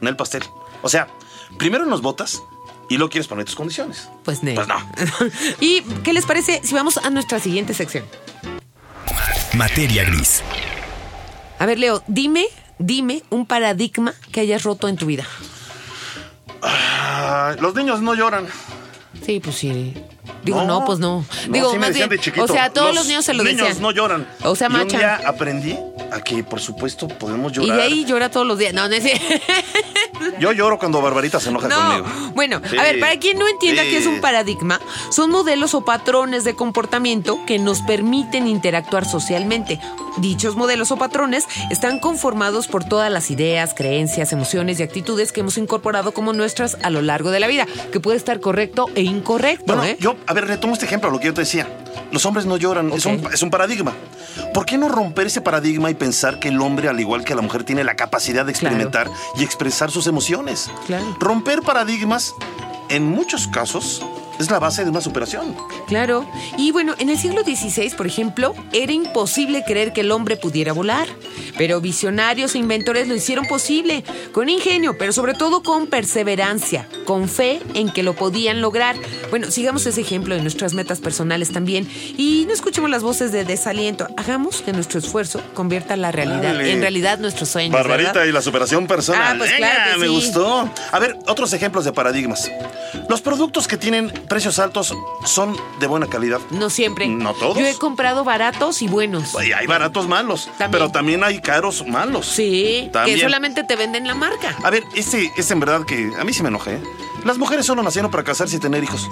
[0.00, 0.42] en el pastel.
[0.82, 1.08] O sea,
[1.58, 2.42] primero nos votas
[2.90, 4.08] y luego quieres poner tus condiciones.
[4.24, 4.54] Pues, ne.
[4.54, 4.76] Pues no.
[5.60, 8.04] ¿Y qué les parece si vamos a nuestra siguiente sección?
[9.54, 10.42] Materia gris.
[11.58, 12.46] A ver, Leo, dime,
[12.78, 15.24] dime un paradigma que hayas roto en tu vida.
[16.62, 18.46] Ah, los niños no lloran.
[19.24, 19.94] Sí, pues sí.
[20.44, 21.24] Digo, no, pues no.
[21.46, 23.34] No, Digo, sí me más decían bien, de chiquito, o sea, todos los, niños se
[23.34, 23.82] lo niños decían.
[23.82, 24.26] no lloran.
[24.42, 24.98] O sea, y un macha.
[24.98, 25.76] día aprendí
[26.10, 27.76] a que, por supuesto, podemos Y llorar.
[27.76, 28.74] de ahí llora todos los días.
[28.74, 29.04] No, no es
[30.38, 32.32] Yo lloro cuando Barbarita se enoja No, conmigo.
[32.34, 32.76] bueno, Sí.
[32.78, 33.90] a ver, para quien no entienda Sí.
[33.90, 39.80] qué es un paradigma, son modelos o patrones de comportamiento que nos permiten interactuar socialmente.
[40.18, 45.40] Dichos modelos o patrones están conformados por todas las ideas, creencias, emociones y actitudes que
[45.40, 49.02] hemos incorporado como nuestras a lo largo de la vida, que puede estar correcto e
[49.02, 49.96] incorrecto, Bueno, ¿eh?
[49.98, 51.66] yo, a ver, retomo este ejemplo, lo que yo te decía.
[52.10, 53.32] Los hombres no lloran, es, un, Ok.
[53.32, 53.92] es un paradigma.
[54.52, 57.40] ¿Por qué no romper ese paradigma y pensar que el hombre, al igual que la
[57.40, 58.76] mujer, tiene la capacidad de Claro.
[58.76, 60.70] experimentar y expresar sus emociones?
[60.86, 61.16] Claro.
[61.18, 62.34] Romper paradigmas,
[62.88, 64.02] en muchos casos,
[64.38, 65.56] es la base de una superación.
[65.86, 66.28] Claro.
[66.58, 70.72] Y bueno, en el siglo XVI, por ejemplo, era imposible creer que el hombre pudiera
[70.72, 71.08] volar.
[71.58, 77.28] Pero visionarios e inventores lo hicieron posible, con ingenio, pero sobre todo con perseverancia, con
[77.28, 78.96] fe en que lo podían lograr.
[79.30, 83.44] Bueno, sigamos ese ejemplo de nuestras metas personales también y no escuchemos las voces de
[83.44, 84.06] desaliento.
[84.16, 87.72] Hagamos que nuestro esfuerzo convierta la realidad, en realidad nuestros sueños.
[87.72, 88.26] Barbarita ¿verdad?
[88.26, 89.34] y la superación personal.
[89.34, 90.70] Ah, pues Venga, claro me gustó.
[90.90, 92.50] A ver, otros ejemplos de paradigmas.
[93.08, 96.40] Los productos que tienen precios altos son de buena calidad.
[96.50, 97.06] No siempre.
[97.08, 97.58] No todos.
[97.58, 99.34] Yo he comprado baratos y buenos.
[99.44, 100.70] Y hay baratos malos, También.
[100.70, 102.26] pero también hay caros malos.
[102.26, 103.18] Sí, También.
[103.18, 104.56] que solamente te venden la marca.
[104.62, 106.82] A ver, ese es en verdad que a mí sí me enoja, ¿eh?
[107.24, 109.08] Las mujeres solo nacieron para casarse y tener hijos.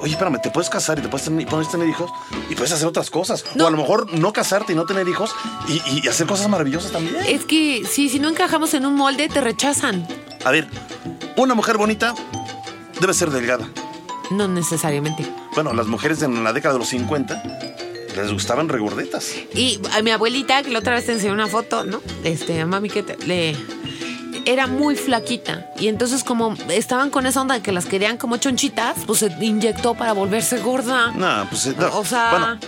[0.00, 2.10] Oye, espérame, te puedes casar y te puedes tener, puedes tener hijos
[2.50, 3.44] y puedes hacer otras cosas.
[3.54, 3.64] No.
[3.64, 5.34] O a lo mejor no casarte y no tener hijos
[5.68, 7.16] y, y hacer cosas maravillosas también.
[7.26, 10.06] Es que sí, si no encajamos en un molde, te rechazan.
[10.44, 10.68] A ver,
[11.36, 12.14] una mujer bonita
[13.00, 13.66] debe ser delgada.
[14.30, 15.24] No necesariamente.
[15.54, 17.42] Bueno, las mujeres en la década de los 50
[18.16, 19.32] les gustaban regordetas.
[19.54, 22.00] Y a mi abuelita, que la otra vez te enseñó una foto, ¿no?
[22.22, 23.56] Este, a mami que te- le
[24.46, 28.36] era muy flaquita y entonces como estaban con esa onda de que las querían como
[28.36, 31.12] chonchitas, pues se inyectó para volverse gorda.
[31.12, 31.98] No, pues no.
[31.98, 32.58] O sea- bueno,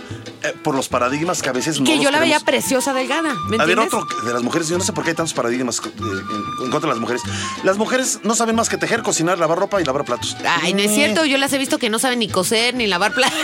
[0.43, 3.57] eh, por los paradigmas que a veces no que yo la veía preciosa delgada, ¿me
[3.61, 5.89] A ver, otro de las mujeres, yo no sé por qué hay tantos paradigmas eh,
[5.99, 7.21] en, en contra de las mujeres.
[7.63, 10.35] Las mujeres no saben más que tejer, cocinar, lavar ropa y lavar platos.
[10.61, 10.95] Ay, no es Mm.
[10.95, 13.37] cierto, yo las he visto que no saben ni coser ni lavar platos.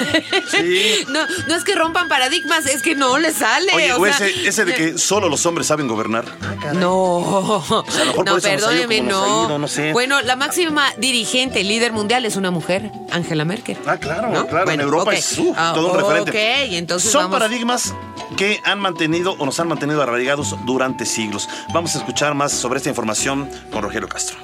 [0.50, 0.82] Sí.
[1.14, 3.72] No, no es que rompan paradigmas, es que no les sale.
[3.76, 6.26] Oye, o o sea, ese, ese de que solo los hombres saben gobernar.
[6.74, 9.46] No, a lo mejor por no, eso nos ha ido perdóneme, no.
[9.48, 9.92] ido, no sé.
[9.94, 13.78] Bueno, la máxima dirigente, líder mundial es una mujer, Angela Merkel.
[13.86, 14.48] Ah, claro, ¿No?
[14.48, 14.66] claro.
[14.66, 16.32] Bueno, en Europa es uh, Ah, todo un referente.
[16.68, 17.40] Ok, entonces Son vamos.
[17.40, 17.94] paradigmas
[18.38, 21.48] que han mantenido o nos han mantenido arraigados durante siglos.
[21.74, 24.38] Vamos a escuchar más sobre esta información con Rogelio Castro.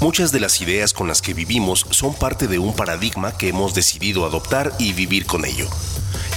[0.00, 3.72] Muchas de las ideas con las que vivimos son parte de un paradigma que hemos
[3.74, 5.68] decidido adoptar y vivir con ello.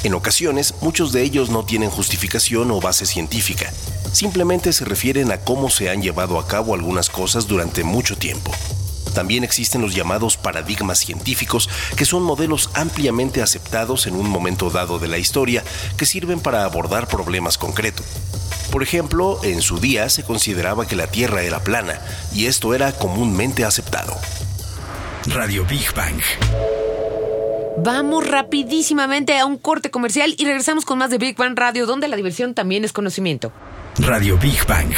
[0.06, 3.70] En ocasiones, muchos de ellos no tienen justificación o base científica.
[4.14, 8.52] Simplemente se refieren a cómo se han llevado a cabo algunas cosas durante mucho tiempo.
[9.14, 15.00] También existen los llamados paradigmas científicos, que son modelos ampliamente aceptados en un momento dado
[15.00, 15.64] de la historia
[15.98, 18.06] que sirven para abordar problemas concretos.
[18.72, 22.00] Por ejemplo, en su día se consideraba que la Tierra era plana
[22.34, 24.16] y esto era comúnmente aceptado.
[25.28, 26.22] Radio Big Bang.
[27.78, 32.08] Vamos rapidísimamente a un corte comercial y regresamos con más de Big Bang Radio, donde
[32.08, 33.52] la diversión también es conocimiento.
[34.00, 34.94] Radio Big Bang.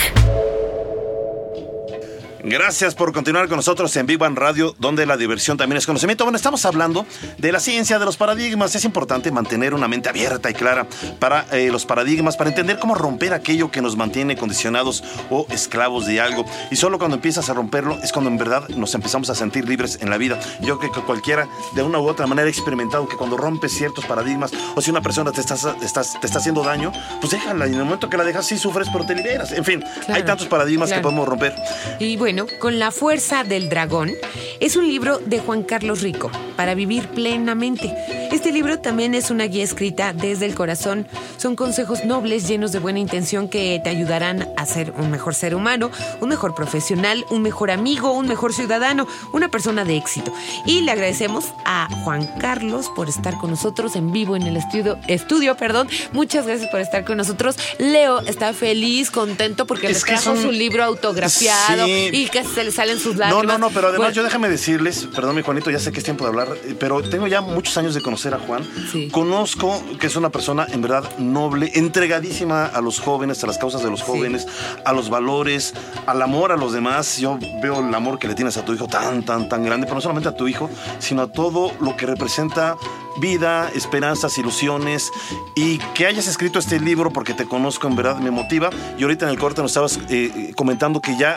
[2.43, 6.23] Gracias por continuar con nosotros en Bang Radio, donde la diversión también es conocimiento.
[6.23, 7.05] Bueno, estamos hablando
[7.37, 8.73] de la ciencia, de los paradigmas.
[8.73, 10.87] Es importante mantener una mente abierta y clara
[11.19, 16.07] para eh, los paradigmas, para entender cómo romper aquello que nos mantiene condicionados o esclavos
[16.07, 16.43] de algo.
[16.71, 19.99] Y solo cuando empiezas a romperlo es cuando en verdad nos empezamos a sentir libres
[20.01, 20.39] en la vida.
[20.61, 24.05] Yo creo que cualquiera de una u otra manera ha experimentado que cuando rompes ciertos
[24.05, 27.67] paradigmas o si una persona te está, te está haciendo daño, pues déjala.
[27.67, 29.51] Y en el momento que la dejas, sí sufres, pero te liberas.
[29.51, 31.53] En fin, hay tantos paradigmas que podemos romper.
[31.99, 34.13] Y bueno, bueno, con la fuerza del dragón
[34.61, 37.93] es un libro de Juan Carlos Rico para vivir plenamente.
[38.41, 41.07] Este libro también es una guía escrita desde el corazón.
[41.37, 45.53] Son consejos nobles llenos de buena intención que te ayudarán a ser un mejor ser
[45.53, 50.33] humano, un mejor profesional, un mejor amigo, un mejor ciudadano, una persona de éxito.
[50.65, 54.97] Y le agradecemos a Juan Carlos por estar con nosotros en vivo en el estudio.
[55.07, 55.87] estudio perdón.
[56.11, 57.57] Muchas gracias por estar con nosotros.
[57.77, 62.99] Leo está feliz, contento porque le trajo su libro autografiado y que se le salen
[62.99, 63.45] sus lágrimas.
[63.45, 66.05] No, no, no, pero además yo déjame decirles, perdón mi Juanito, ya sé que es
[66.05, 68.63] tiempo de hablar, pero tengo ya muchos años de conocer a Juan.
[69.11, 73.83] Conozco que es una persona en verdad noble, entregadísima a los jóvenes, a las causas
[73.83, 74.47] de los jóvenes,
[74.85, 75.73] a los valores,
[76.05, 77.17] al amor a los demás.
[77.17, 79.95] Yo veo el amor que le tienes a tu hijo tan, tan, tan grande, pero
[79.95, 82.77] no solamente a tu hijo, sino a todo lo que representa
[83.19, 85.11] vida, esperanzas, ilusiones
[85.55, 89.25] y que hayas escrito este libro porque te conozco en verdad me motiva y ahorita
[89.25, 91.35] en el corte nos estabas eh, comentando que ya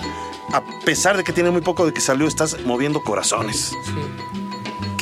[0.52, 3.72] a pesar de que tiene muy poco de que salió estás moviendo corazones.
[3.84, 4.43] Sí.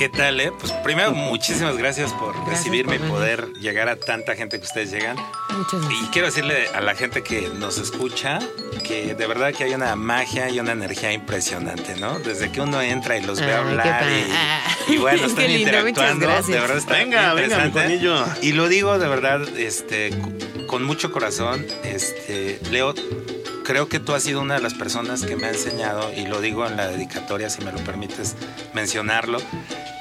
[0.03, 0.51] ¿Qué tal, eh?
[0.59, 5.17] Pues primero, muchísimas gracias por recibirme y poder llegar a tanta gente que ustedes llegan.
[5.51, 6.03] Muchas gracias.
[6.03, 8.41] Y quiero decirle a la gente que nos escucha
[8.83, 12.19] que de verdad que hay una magia y una energía impresionante, ¿no?
[12.19, 14.05] Desde que uno entra y los ve hablar
[14.89, 16.27] y, bueno, están interactuando.
[16.27, 20.11] De verdad está venga, venga, Y lo digo de verdad, este,
[20.67, 22.93] con mucho corazón, este, Leo
[23.63, 26.41] creo que tú has sido una de las personas que me ha enseñado, y lo
[26.41, 28.37] digo en la dedicatoria, si me lo permites
[28.75, 29.39] mencionarlo,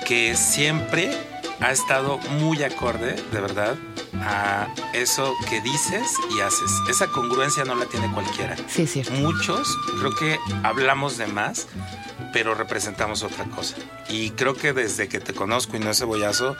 [0.05, 1.11] que siempre
[1.59, 3.75] ha estado muy acorde, de verdad,
[4.15, 6.71] a eso que dices y haces.
[6.89, 8.55] Esa congruencia no la tiene cualquiera.
[8.67, 9.03] Sí, sí.
[9.11, 11.67] Muchos creo que hablamos de más
[12.33, 13.75] pero representamos otra cosa.
[14.09, 16.55] Y creo que desde que te conozco y no es cebollazo,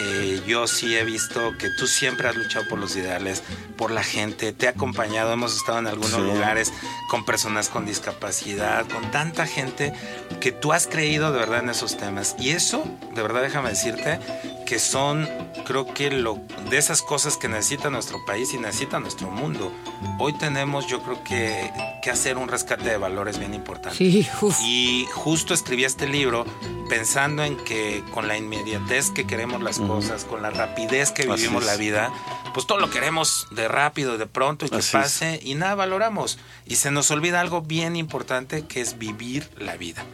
[0.00, 3.42] eh, yo sí he visto que tú siempre has luchado por los ideales,
[3.76, 6.72] por la gente, te he acompañado, hemos estado en algunos lugares
[7.10, 9.92] con personas con discapacidad, con tanta gente
[10.40, 12.36] que tú has creído de verdad en esos temas.
[12.38, 12.84] Y eso,
[13.14, 14.18] de verdad déjame decirte,
[14.66, 15.28] que son,
[15.64, 19.72] creo que lo, de esas cosas que necesita nuestro país y necesita nuestro mundo.
[20.18, 23.96] Hoy tenemos, yo creo que, que hacer un rescate de valores bien importante.
[23.96, 24.28] Sí,
[24.62, 26.44] y justo escribí este libro
[26.90, 31.64] pensando en que con la inmediatez que queremos las cosas, con la rapidez que vivimos
[31.64, 32.12] la vida,
[32.52, 36.38] pues todo lo queremos de rápido, de pronto y que pase y nada valoramos.
[36.66, 40.04] Y se nos olvida algo bien importante que es vivir la vida.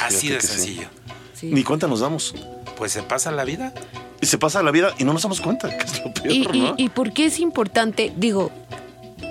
[0.00, 0.88] Así de sencillo.
[1.42, 2.34] Ni cuenta nos damos.
[2.76, 3.72] Pues se pasa la vida.
[4.20, 6.74] Y se pasa la vida y no nos damos cuenta, que es lo peor, y,
[6.78, 8.12] y, por qué es importante?
[8.16, 8.50] Digo,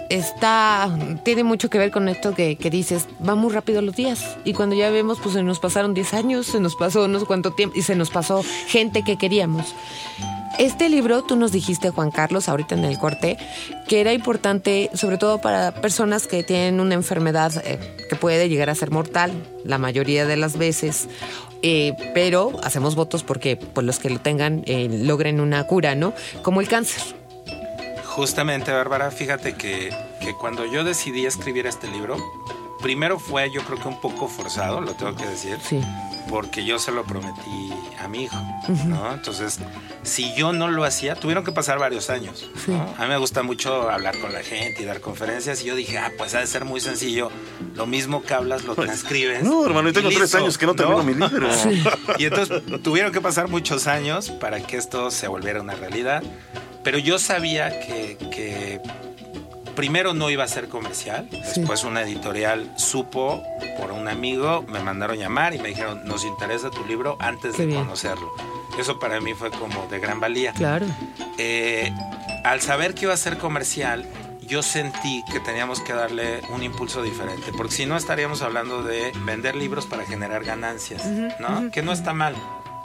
[0.10, 4.38] está tiene mucho que ver con esto que, que, dices, va muy rápido los días.
[4.44, 7.26] Y cuando ya vemos, pues se nos pasaron 10 años, se nos pasó no sé
[7.26, 9.74] cuánto tiempo, y se nos pasó gente que queríamos.
[10.58, 13.38] Este libro, tú nos dijiste, Juan Carlos, ahorita en el corte,
[13.88, 17.78] que era importante, sobre todo para personas que tienen una enfermedad eh,
[18.10, 19.34] que puede llegar a ser mortal,
[19.66, 21.10] la mayoría de las veces,
[21.62, 26.14] eh, pero hacemos votos porque pues, los que lo tengan eh, logren una cura, ¿no?
[26.42, 27.04] Como el cáncer.
[28.06, 29.90] Justamente, Bárbara, fíjate que,
[30.22, 32.16] que cuando yo decidí escribir este libro,
[32.82, 35.82] primero fue yo creo que un poco forzado, lo tengo que decir, sí.
[36.30, 38.38] porque yo se lo prometí a mi hijo,
[38.86, 39.12] ¿no?
[39.14, 39.60] Entonces,
[40.06, 42.50] si yo no lo hacía, tuvieron que pasar varios años.
[42.98, 45.98] A mí me gusta mucho hablar con la gente y dar conferencias y yo dije,
[45.98, 47.32] ah, pues ha de ser muy sencillo,
[47.76, 49.44] lo mismo que hablas lo pues, transcribes.
[49.44, 51.50] No, hermano, yo tengo tres años que no termino mi libro.
[52.18, 56.24] Y entonces tuvieron que pasar muchos años para que esto se volviera una realidad,
[56.84, 58.80] pero yo sabía que, que
[59.76, 63.44] primero no iba a ser comercial, después una editorial supo
[63.80, 67.74] por un amigo, me mandaron llamar y me dijeron, nos interesa tu libro antes de
[67.74, 68.32] conocerlo.
[68.78, 70.54] Eso para mí fue como de gran valía.
[70.54, 70.86] Claro.
[71.38, 71.94] Eh,
[72.44, 74.08] al saber que iba a ser comercial,
[74.48, 79.12] yo sentí que teníamos que darle un impulso diferente, porque si no estaríamos hablando de
[79.26, 81.06] vender libros para generar ganancias,
[81.40, 81.72] ¿no?
[81.72, 82.36] Que no está mal,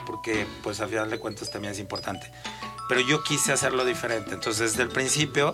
[0.06, 2.30] porque pues a final de cuentas también es importante.
[2.88, 5.52] Pero yo quise hacerlo diferente, entonces desde el principio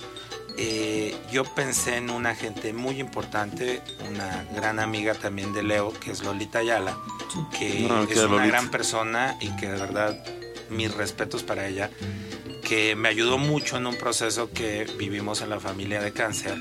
[0.58, 6.12] eh, yo pensé en una gente muy importante, una gran amiga también de Leo, que
[6.12, 6.96] es Lolita Ayala,
[7.58, 10.16] que es una gran persona y que de verdad
[10.70, 11.90] mis respetos para ella
[12.66, 16.56] que me ayudó mucho en un proceso que vivimos en la familia de cáncer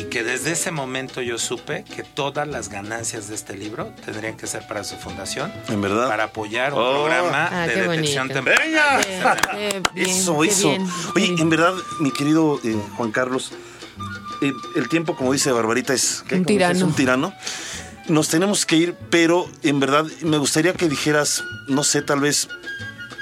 [0.00, 4.36] y que desde ese momento yo supe que todas las ganancias de este libro tendrían
[4.36, 5.52] que ser para su fundación.
[5.68, 6.08] ¿En verdad?
[6.08, 6.92] Para apoyar un oh.
[6.92, 9.00] programa ah, de detección temprana.
[9.94, 10.74] eso, eso.
[11.14, 13.52] Oye, en verdad, mi querido eh, Juan Carlos,
[14.40, 16.74] eh, el tiempo, como dice Barbarita, es, un tirano.
[16.74, 17.34] es un tirano.
[18.08, 22.48] Nos tenemos que ir, pero en verdad me gustaría que dijeras, no sé, tal vez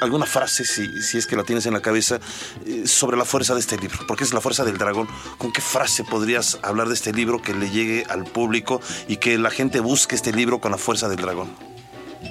[0.00, 2.20] alguna frase, si, si es que la tienes en la cabeza,
[2.66, 5.08] eh, sobre la fuerza de este libro, porque es la fuerza del dragón.
[5.38, 9.38] ¿Con qué frase podrías hablar de este libro que le llegue al público y que
[9.38, 11.48] la gente busque este libro con la fuerza del dragón?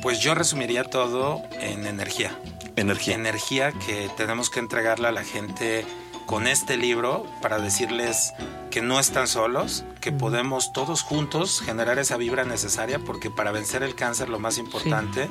[0.02, 2.38] Pues yo resumiría todo en energía.
[2.76, 3.16] Energía.
[3.16, 5.86] Energía que tenemos que entregarle a la gente
[6.28, 8.34] con este libro para decirles
[8.70, 13.82] que no están solos, que podemos todos juntos generar esa vibra necesaria, porque para vencer
[13.82, 15.30] el cáncer lo más importante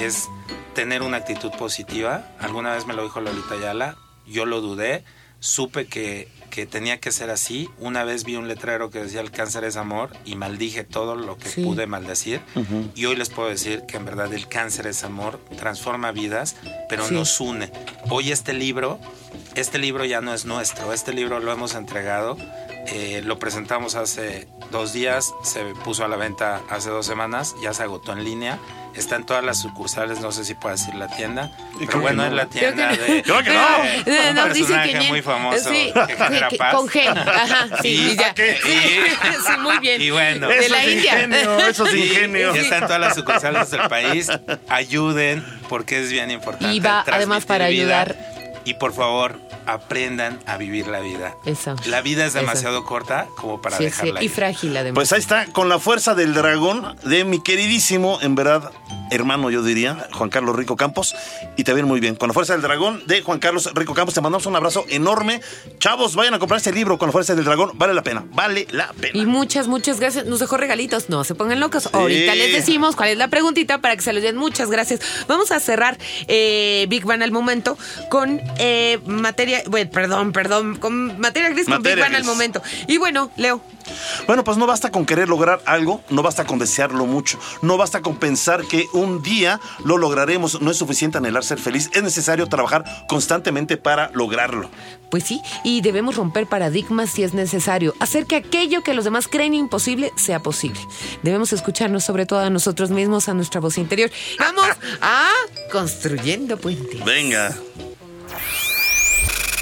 [0.00, 0.28] es
[0.74, 2.26] tener una actitud positiva.
[2.38, 5.04] Alguna vez me lo dijo Lolita Ayala, yo lo dudé,
[5.40, 7.68] supe que, que, tenía que ser así.
[7.78, 11.38] Una vez vi un letrero que decía el cáncer es amor y maldije todo lo
[11.38, 12.40] que pude maldecir.
[12.94, 16.56] Y hoy les puedo decir que en verdad el cáncer es amor, transforma vidas,
[16.88, 17.72] pero nos une.
[18.10, 18.98] Hoy este libro,
[19.54, 22.36] este libro ya no es nuestro, este libro lo hemos entregado.
[22.88, 27.74] Eh, lo presentamos hace dos días, se puso a la venta hace dos semanas, ya
[27.74, 28.60] se agotó en línea
[28.96, 31.50] Está en todas las sucursales, no sé si puedo decir la tienda.
[31.78, 33.22] Pero bueno, es la tienda de.
[33.22, 33.66] Creo que no.
[34.46, 36.74] Un personaje muy famoso sí, que genera paz.
[36.74, 37.06] Con G.
[37.06, 38.34] Ajá, sí, y, ya.
[38.62, 40.00] sí, muy bien.
[40.00, 40.48] Y bueno.
[40.48, 41.24] De la India.
[41.24, 42.54] Ingenio, eso es ingenio.
[42.54, 44.30] Ya está en todas las sucursales del país.
[44.68, 46.74] Ayuden, porque es bien importante.
[46.74, 48.16] Y va además para ayudar.
[48.64, 51.36] Y por favor, aprendan a vivir la vida.
[51.44, 51.76] Eso.
[51.86, 54.20] La vida es demasiado corta como para dejarla.
[54.20, 54.26] Sí.
[54.26, 54.94] Y frágil además.
[54.94, 58.72] Pues ahí está, con la fuerza del dragón de mi queridísimo, en verdad,
[59.10, 61.14] hermano, yo diría, Juan Carlos Rico Campos.
[61.56, 62.16] Y te ven muy bien.
[62.16, 65.40] Con la fuerza del dragón de Juan Carlos Rico Campos, te mandamos un abrazo enorme.
[65.78, 67.72] Chavos, vayan a comprar este libro con la fuerza del dragón.
[67.74, 69.18] Vale la pena, vale la pena.
[69.18, 70.26] Y muchas, muchas gracias.
[70.26, 71.08] Nos dejó regalitos.
[71.08, 71.88] No se pongan locos.
[71.92, 74.36] Ahorita les decimos cuál es la preguntita para que se los den.
[74.36, 75.00] Muchas gracias.
[75.28, 75.98] Vamos a cerrar
[76.28, 77.78] eh, Big Bang al momento
[78.10, 79.55] con eh, materia.
[79.68, 80.76] Bueno, perdón, perdón.
[80.76, 82.62] Con materia gris con Big Bang al momento.
[82.86, 83.62] Y bueno, Leo.
[84.26, 88.02] Bueno, pues no basta con querer lograr algo, no basta con desearlo mucho, no basta
[88.02, 92.46] con pensar que un día lo lograremos, no es suficiente anhelar ser feliz, es necesario
[92.48, 94.70] trabajar constantemente para lograrlo.
[95.10, 99.28] Pues sí, y debemos romper paradigmas si es necesario, hacer que aquello que los demás
[99.28, 100.80] creen imposible sea posible.
[101.22, 104.10] Debemos escucharnos sobre todo a nosotros mismos, a nuestra voz interior.
[104.38, 104.66] Vamos
[105.00, 105.28] a
[105.70, 107.04] construyendo puentes.
[107.04, 107.56] Venga.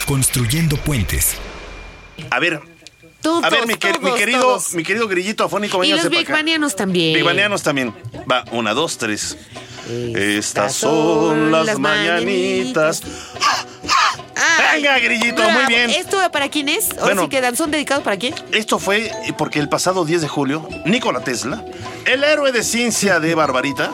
[0.07, 1.37] Construyendo puentes.
[2.31, 2.61] A ver,
[3.43, 7.15] a ver, mi, querido, mi querido grillito afónico, Y los bigbanianos también.
[7.15, 7.95] Bigbanianos también.
[8.31, 9.37] Va, una, dos, tres.
[9.89, 13.03] Estas son las, mañanitas.
[14.73, 15.91] Venga, grillito, muy bien.
[15.91, 16.91] ¿Esto para quién es?
[17.01, 17.57] ¿O sí quedan?
[17.57, 18.35] ¿Son dedicados para quién?
[18.53, 21.65] Esto fue porque el pasado 10 de julio, Nikola Tesla,
[22.07, 23.93] el héroe de ciencia de Barbarita,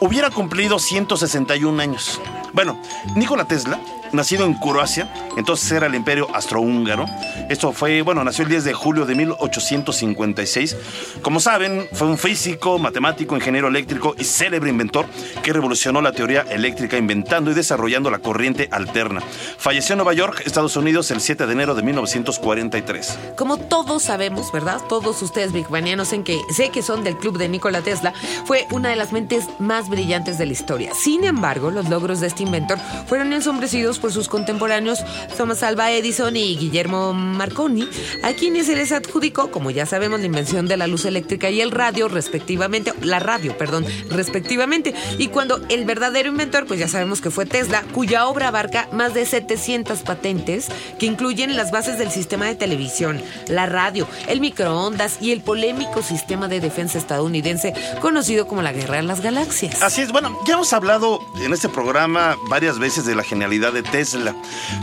[0.00, 2.20] hubiera cumplido 161 años.
[2.52, 2.80] Bueno,
[3.14, 3.78] Nikola Tesla
[4.12, 7.06] nacido en Croacia, entonces era el imperio astrohúngaro.
[7.48, 10.76] Esto fue, bueno, nació el 10 de julio de 1856.
[11.22, 15.06] Como saben, fue un físico, matemático, ingeniero eléctrico y célebre inventor
[15.42, 19.20] que revolucionó la teoría eléctrica inventando y desarrollando la corriente alterna.
[19.58, 23.18] Falleció en Nueva York, Estados Unidos, el 7 de enero de 1943.
[23.36, 24.80] Como todos sabemos, ¿verdad?
[24.88, 28.12] Todos ustedes bigbanianos en que sé que son del club de Nikola Tesla,
[28.44, 30.92] fue una de las mentes más brillantes de la historia.
[30.94, 35.00] Sin embargo, los logros de este inventor fueron ensombrecidos por sus contemporáneos
[35.36, 37.88] Thomas Alva Edison y Guillermo Marconi,
[38.22, 41.60] a quienes se les adjudicó, como ya sabemos, la invención de la luz eléctrica y
[41.60, 44.94] el radio, respectivamente, la radio, perdón, respectivamente.
[45.18, 49.14] Y cuando el verdadero inventor, pues ya sabemos que fue Tesla, cuya obra abarca más
[49.14, 55.18] de 700 patentes que incluyen las bases del sistema de televisión, la radio, el microondas
[55.20, 59.82] y el polémico sistema de defensa estadounidense conocido como la Guerra de las Galaxias.
[59.82, 63.82] Así es, bueno, ya hemos hablado en este programa varias veces de la genialidad de
[63.90, 64.34] Tesla.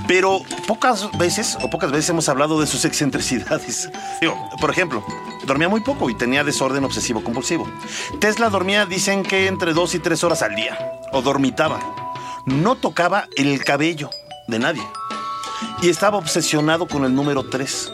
[0.07, 3.89] Pero pocas veces, o pocas veces hemos hablado de sus excentricidades.
[4.59, 5.03] por ejemplo,
[5.45, 7.67] dormía muy poco y tenía desorden obsesivo compulsivo.
[8.19, 10.77] Tesla dormía, dicen que entre dos y tres horas al día,
[11.11, 11.79] o dormitaba.
[12.45, 14.09] No tocaba el cabello
[14.47, 14.87] de nadie.
[15.81, 17.91] Y estaba obsesionado con el número tres.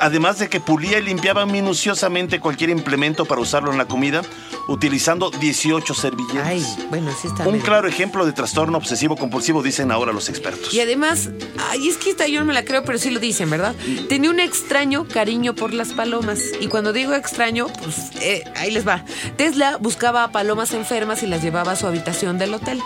[0.00, 4.22] Además de que pulía y limpiaba minuciosamente cualquier implemento para usarlo en la comida,
[4.68, 6.46] utilizando 18 servilletas.
[6.46, 10.72] Ay, bueno, sí está Un claro ejemplo de trastorno obsesivo compulsivo, dicen ahora los expertos.
[10.72, 11.30] Y además,
[11.70, 13.74] ay, es que esta yo no me la creo, pero sí lo dicen, ¿verdad?
[14.08, 16.40] Tenía un extraño cariño por las palomas.
[16.60, 19.04] Y cuando digo extraño, pues eh, ahí les va.
[19.36, 22.80] Tesla buscaba a palomas enfermas y las llevaba a su habitación del hotel.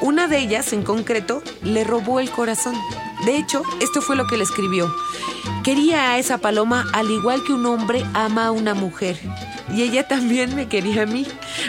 [0.00, 2.74] Una de ellas, en concreto, le robó el corazón.
[3.24, 4.92] De hecho, esto fue lo que le escribió.
[5.62, 9.16] Quería a esa paloma al igual que un hombre ama a una mujer.
[9.72, 11.26] Y ella también me quería a mí.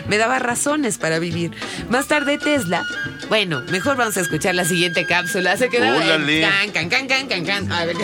[0.08, 1.52] Me daba razones para vivir.
[1.90, 2.84] Más tarde Tesla...
[3.30, 5.56] Bueno, mejor vamos a escuchar la siguiente cápsula.
[5.58, 7.72] Se can, can, can, can, can, can.
[7.72, 7.96] A ver.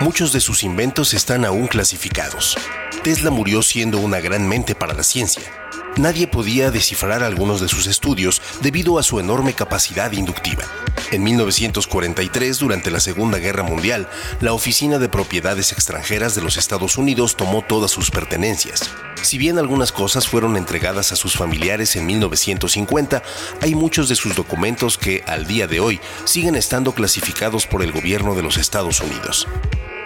[0.00, 2.56] Muchos de sus inventos están aún clasificados.
[3.02, 5.42] Tesla murió siendo una gran mente para la ciencia.
[5.96, 10.64] Nadie podía descifrar algunos de sus estudios debido a su enorme capacidad inductiva.
[11.14, 14.08] En 1943, durante la Segunda Guerra Mundial,
[14.40, 18.90] la Oficina de Propiedades Extranjeras de los Estados Unidos tomó todas sus pertenencias.
[19.22, 23.22] Si bien algunas cosas fueron entregadas a sus familiares en 1950,
[23.60, 27.92] hay muchos de sus documentos que, al día de hoy, siguen estando clasificados por el
[27.92, 29.46] gobierno de los Estados Unidos.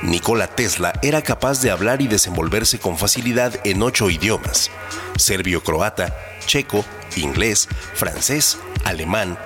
[0.02, 4.70] Nikola Tesla era capaz de hablar y desenvolverse con facilidad en ocho idiomas:
[5.16, 6.14] serbio-croata,
[6.46, 6.84] checo,
[7.16, 9.38] inglés, francés, alemán,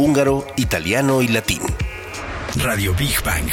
[0.00, 1.60] húngaro, italiano y latín.
[2.56, 3.48] Radio Big Bang.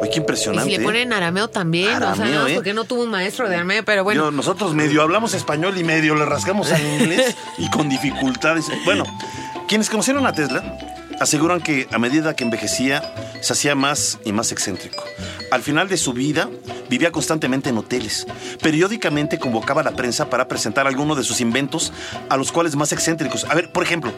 [0.00, 0.70] Uy, qué Y impresionante.
[0.70, 0.86] si le ¿eh?
[0.86, 2.54] ponen arameo también, o sea, no, ¿eh?
[2.54, 4.24] porque no tuvo un maestro de arameo, pero bueno.
[4.26, 8.66] Yo- nosotros medio hablamos español y medio le rascamos al inglés y con dificultades.
[8.84, 9.04] Bueno,
[9.66, 10.62] quienes conocieron a Tesla
[11.20, 15.02] aseguran que a medida que envejecía se hacía más y más excéntrico.
[15.50, 16.48] Al final de su vida
[16.90, 18.26] vivía constantemente en hoteles.
[18.62, 21.92] Periódicamente convocaba a la prensa para presentar alguno de sus inventos,
[22.28, 23.44] a los cuales más excéntricos.
[23.48, 24.12] A ver, por ejemplo,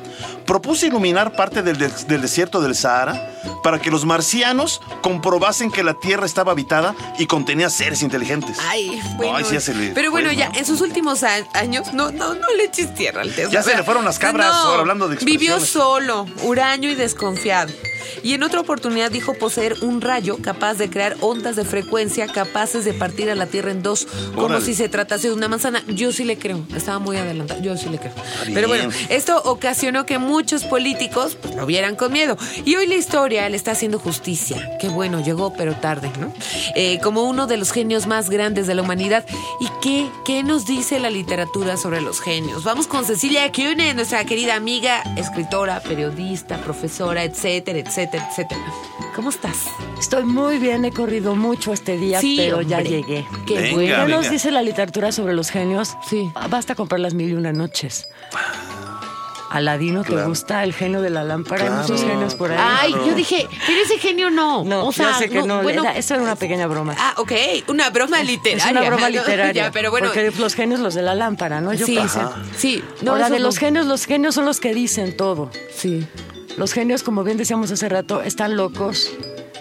[0.46, 3.30] propuso iluminar parte del, des- del desierto del Sahara
[3.62, 8.56] para que los marcianos comprobasen que la Tierra estaba habitada y contenía seres inteligentes.
[8.68, 9.36] Ay, bueno.
[9.36, 10.58] Ay, sí, ya se le pero fue, bueno, ya ¿no?
[10.58, 13.34] en sus últimos años, no, no, no le eches tierra al.
[13.50, 17.72] Ya se le fueron las cabras, ahora hablando de Vivió solo, huraño y desconfiado.
[18.22, 22.84] Y en otra oportunidad dijo poseer un rayo capaz de crear ondas de frecuencia capaces
[22.84, 24.64] de partir a la Tierra en dos, como Órale.
[24.64, 25.82] si se tratase de una manzana.
[25.88, 28.12] Yo sí le creo, estaba muy adelantado, yo sí le creo.
[28.42, 28.54] bien.
[28.54, 32.36] Pero bueno, esto ocasionó que muchos políticos pues, lo vieran con miedo.
[32.64, 34.78] Y hoy la historia le está haciendo justicia.
[34.80, 36.32] Qué bueno, llegó pero tarde, ¿no?
[36.74, 39.24] Eh, como uno de los genios más grandes de la humanidad.
[39.60, 42.64] ¿Y qué, qué nos dice la literatura sobre los genios?
[42.64, 48.64] Vamos con Cecilia Kuhne, nuestra querida amiga, escritora, periodista, profesora, etcétera, etcétera, etcétera.
[49.14, 49.66] ¿Cómo estás?
[49.98, 53.26] Estoy muy bien, he corrido mucho este día, Sí, pero ya llegué.
[53.46, 54.06] Qué Venga, bueno.
[54.06, 55.96] ¿Qué nos dice la literatura sobre los genios?
[56.08, 56.30] Sí.
[56.34, 58.08] Ah, Basta comprar las mil y una noches.
[59.50, 60.28] Aladino, ¿te Claro.
[60.28, 61.64] gusta el genio de la lámpara?
[61.64, 62.58] Hay muchos genios por ahí.
[62.60, 64.62] Ay, yo dije, pero ese genio no.
[64.62, 65.60] no, o sea, sé que no.
[65.62, 66.94] bueno, era- eso era una pequeña broma.
[66.96, 67.32] Ah, ok,
[67.66, 68.64] una broma literaria.
[68.64, 69.64] es una broma literaria.
[69.64, 70.06] Ya, pero bueno.
[70.06, 71.74] Porque los genios, los de la lámpara, ¿no?
[71.74, 72.20] Yo sí, pensé.
[72.56, 72.84] sí.
[73.02, 73.46] No, Ahora, de no.
[73.46, 75.50] los genios, los genios son los que dicen todo.
[75.74, 76.06] Sí.
[76.60, 79.10] Los genios, como bien decíamos hace rato, están locos,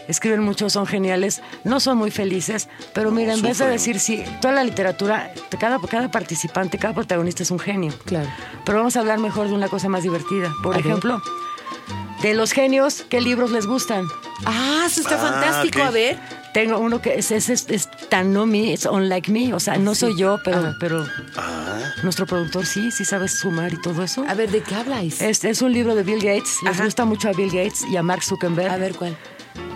[0.10, 4.22] escriben mucho, son geniales, no son muy felices, pero mira, en vez de decir sí,
[4.42, 5.32] toda la literatura,
[5.62, 7.94] cada, cada participante, cada protagonista es un genio.
[8.04, 8.28] Claro.
[8.66, 10.52] Pero vamos a hablar mejor de una cosa más divertida.
[10.62, 10.88] Por A ver.
[10.88, 11.22] ejemplo,
[12.22, 14.06] de los genios, ¿qué libros les gustan?
[14.46, 15.82] Ah, eso está Ah, fantástico.
[15.82, 16.20] A ver.
[16.54, 19.78] Tengo uno que es, es, es, es tan no me, es unlike me, o sea,
[19.78, 20.76] no soy yo, pero, Ajá.
[20.80, 21.06] pero
[21.38, 24.26] Ah, nuestro productor sí, sí sabe sumar y todo eso.
[24.28, 25.22] A ver, ¿de qué habláis?
[25.22, 26.86] Es, es un libro de Bill Gates, les Ajá.
[26.86, 28.72] gusta mucho a Bill Gates y a Mark Zuckerberg.
[28.72, 29.16] A ver, ¿cuál?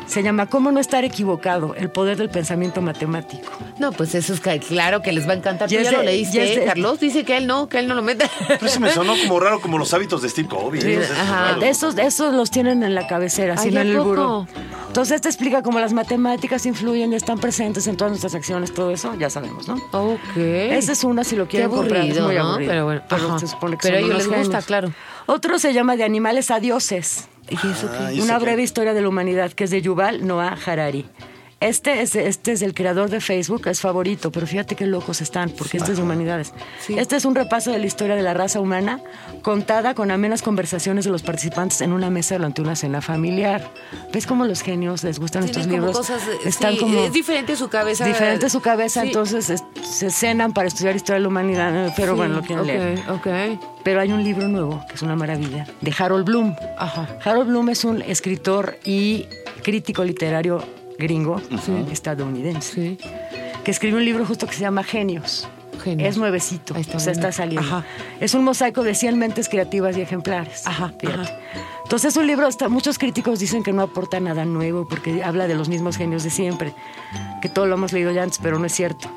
[0.08, 1.76] Se llama ¿Cómo no estar equivocado?
[1.76, 3.52] El poder del pensamiento matemático.
[3.80, 5.70] No, pues eso es que- claro que les va a encantar.
[5.70, 7.00] ¿Tú Ya lo leíste, Carlos?
[7.00, 8.26] Dice que él no, que él no lo mete.
[8.60, 10.82] pues se me sonó como raro, como los hábitos de Steve Covey.
[10.82, 11.58] Sí, no sé, ajá.
[11.64, 14.10] esos, de esos los tienen en la cabecera, Ay, sino ¿a en el poco?
[14.10, 14.48] buró.
[14.88, 18.92] Entonces, este explica cómo las matemáticas influyen y están presentes en todas nuestras acciones, todo
[18.92, 19.76] eso, ya sabemos, ¿no?
[19.92, 20.38] ok.
[20.38, 22.42] Esa es una si lo Qué quieren comprar, es aburrido, muy ¿no?
[22.50, 22.70] aburrido.
[22.72, 23.40] Pero bueno, ajá.
[23.40, 24.94] se supone que Pero ellos les gusta, claro.
[25.26, 27.28] Otro se llama De animales a dioses.
[27.50, 27.98] ¿Y eso qué?
[28.00, 31.06] Ah, ¿y Una breve historia de la humanidad, que es de Yuval Noah Harari.
[31.64, 35.50] Este es, este es el creador de Facebook, es favorito, pero fíjate qué locos están,
[35.50, 36.54] porque este es de humanidades.
[36.86, 36.98] Sí.
[37.00, 39.00] Este es un repaso de la historia de la raza humana,
[39.42, 43.72] contada con amenas conversaciones de los participantes en una mesa durante una cena familiar.
[44.12, 45.96] ¿Ves cómo los genios les gustan estos como libros?
[45.98, 48.06] cosas, eh, Están sí, como es diferente su cabeza.
[48.06, 49.08] diferente su cabeza, Sí.
[49.08, 52.42] entonces es- se cenan para estudiar historia de la humanidad, eh, pero Sí, bueno, lo
[52.42, 53.00] quieren leer.
[53.10, 53.80] Ok, ok.
[53.84, 56.56] Pero hay un libro nuevo, que es una maravilla, de Harold Bloom.
[56.78, 57.08] Ajá.
[57.24, 59.28] Harold Bloom es un escritor y
[59.64, 60.62] crítico literario
[60.98, 61.42] gringo,
[61.92, 62.98] estadounidense, Sí.
[63.64, 65.48] que escribió un libro justo que se llama Genios.
[65.84, 66.10] Genios.
[66.10, 67.68] Es nuevecito, está o sea, está saliendo.
[67.68, 67.86] Ajá.
[68.20, 70.66] Es un mosaico de 100 mentes creativas y ejemplares.
[70.68, 70.94] Ajá.
[71.84, 75.48] Entonces es un libro, hasta muchos críticos dicen que no aporta nada nuevo porque habla
[75.48, 76.74] de los mismos genios de siempre,
[77.42, 79.10] que todo lo hemos leído ya antes, pero no es cierto.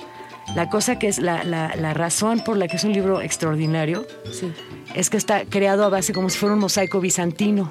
[0.54, 4.06] La cosa que es la, la, la razón por la que es un libro extraordinario
[4.32, 4.52] Sí.
[4.94, 7.70] es que está creado a base como si fuera un mosaico bizantino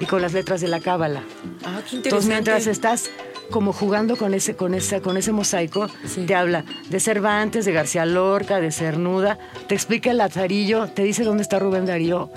[0.00, 1.22] y con las letras de la cábala.
[1.64, 3.10] Ah, Entonces, mientras estás
[3.50, 6.22] como jugando con ese, con esa, con ese mosaico, Sí.
[6.26, 9.38] te habla de Cervantes, de García Lorca, de Cernuda,
[9.68, 12.30] te explica el Lazarillo, te dice dónde está Rubén Darío.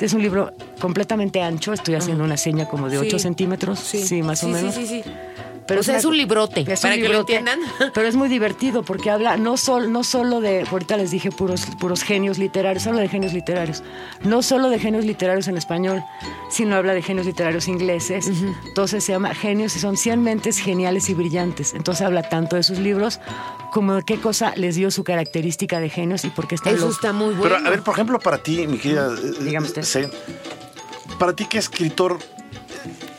[0.00, 3.22] Es un libro completamente ancho, estoy haciendo una seña como de 8 Sí.
[3.22, 4.74] centímetros, sí, más o menos.
[4.74, 5.10] Sí, sí, sí.
[5.66, 7.58] Pero o sea, una- es un librote, es un para que lo entiendan.
[7.94, 11.66] Pero es muy divertido porque habla no, sol, no solo de, ahorita les dije puros,
[11.80, 13.82] puros genios literarios, habla de genios literarios.
[14.22, 16.02] No solo de genios literarios en español,
[16.50, 18.30] sino habla de genios literarios ingleses.
[18.66, 21.72] Entonces se llama Genios y son 100 mentes geniales y brillantes.
[21.74, 23.20] Entonces habla tanto de sus libros
[23.72, 26.80] como de qué cosa les dio su característica de genios y por qué está Eso
[26.82, 26.92] loco.
[26.92, 27.42] está muy bueno.
[27.42, 29.08] Pero, a ver, por ejemplo, para ti, mi querida.
[29.12, 29.82] eh, Dígame usted.
[29.82, 30.10] C,
[31.18, 32.18] para ti, ¿qué escritor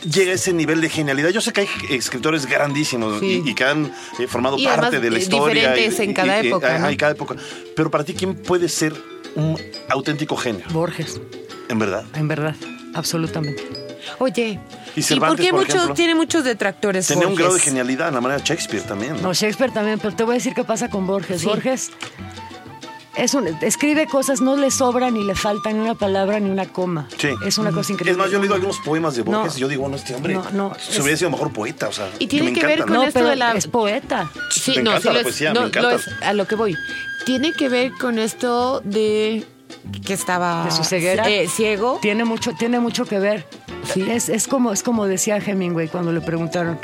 [0.10, 1.30] llega a ese nivel de genialidad?
[1.30, 3.42] Yo sé que hay escritores grandísimos Sí.
[3.46, 5.54] y, y que han eh, formado Y parte además, de la eh, historia.
[5.72, 6.92] diferentes en cada y- época, ¿no?
[6.92, 7.36] y cada época.
[7.76, 8.94] Pero para ti, ¿quién puede ser
[9.36, 10.66] un auténtico genio?
[10.72, 11.20] Borges,
[11.70, 12.06] En verdad.
[12.14, 12.56] en verdad,
[12.94, 13.64] absolutamente.
[14.20, 14.60] Oye,
[14.96, 15.96] Y ¿y, por qué por muchos, ejemplo?
[15.96, 17.66] tiene muchos detractores Tenía un grado de Borges?
[17.70, 19.14] genialidad, la manera de Shakespeare también.
[19.16, 19.22] ¿no?
[19.24, 21.42] No, Shakespeare también, pero te voy a decir qué pasa con Borges.
[21.42, 21.48] Sí.
[21.48, 21.92] Borges
[23.18, 26.66] es un, escribe cosas, no le sobra ni le falta ni una palabra ni una
[26.68, 27.08] coma.
[27.18, 27.30] Sí.
[27.46, 28.12] Es una cosa increíble.
[28.12, 29.58] Es más, yo he leído algunos poemas de Borges No.
[29.58, 31.92] y yo digo, bueno, este hombre No, no, se es- hubiera sido mejor poeta, o
[31.92, 32.10] sea.
[32.20, 32.96] Y tiene me que ver con ¿no?
[33.02, 34.30] No, esto de la- es poeta.
[34.52, 35.90] Sí, Me no, encanta sí la lo es, poesía, no, me encanta.
[35.90, 36.76] lo es, a lo que voy.
[37.26, 39.46] Tiene que ver con esto de
[40.06, 41.28] que estaba De su ceguera.
[41.30, 42.00] eh, ciego.
[42.02, 43.46] Tiene mucho, tiene mucho que ver.
[43.96, 46.80] Es, es como, es como decía Hemingway cuando le preguntaron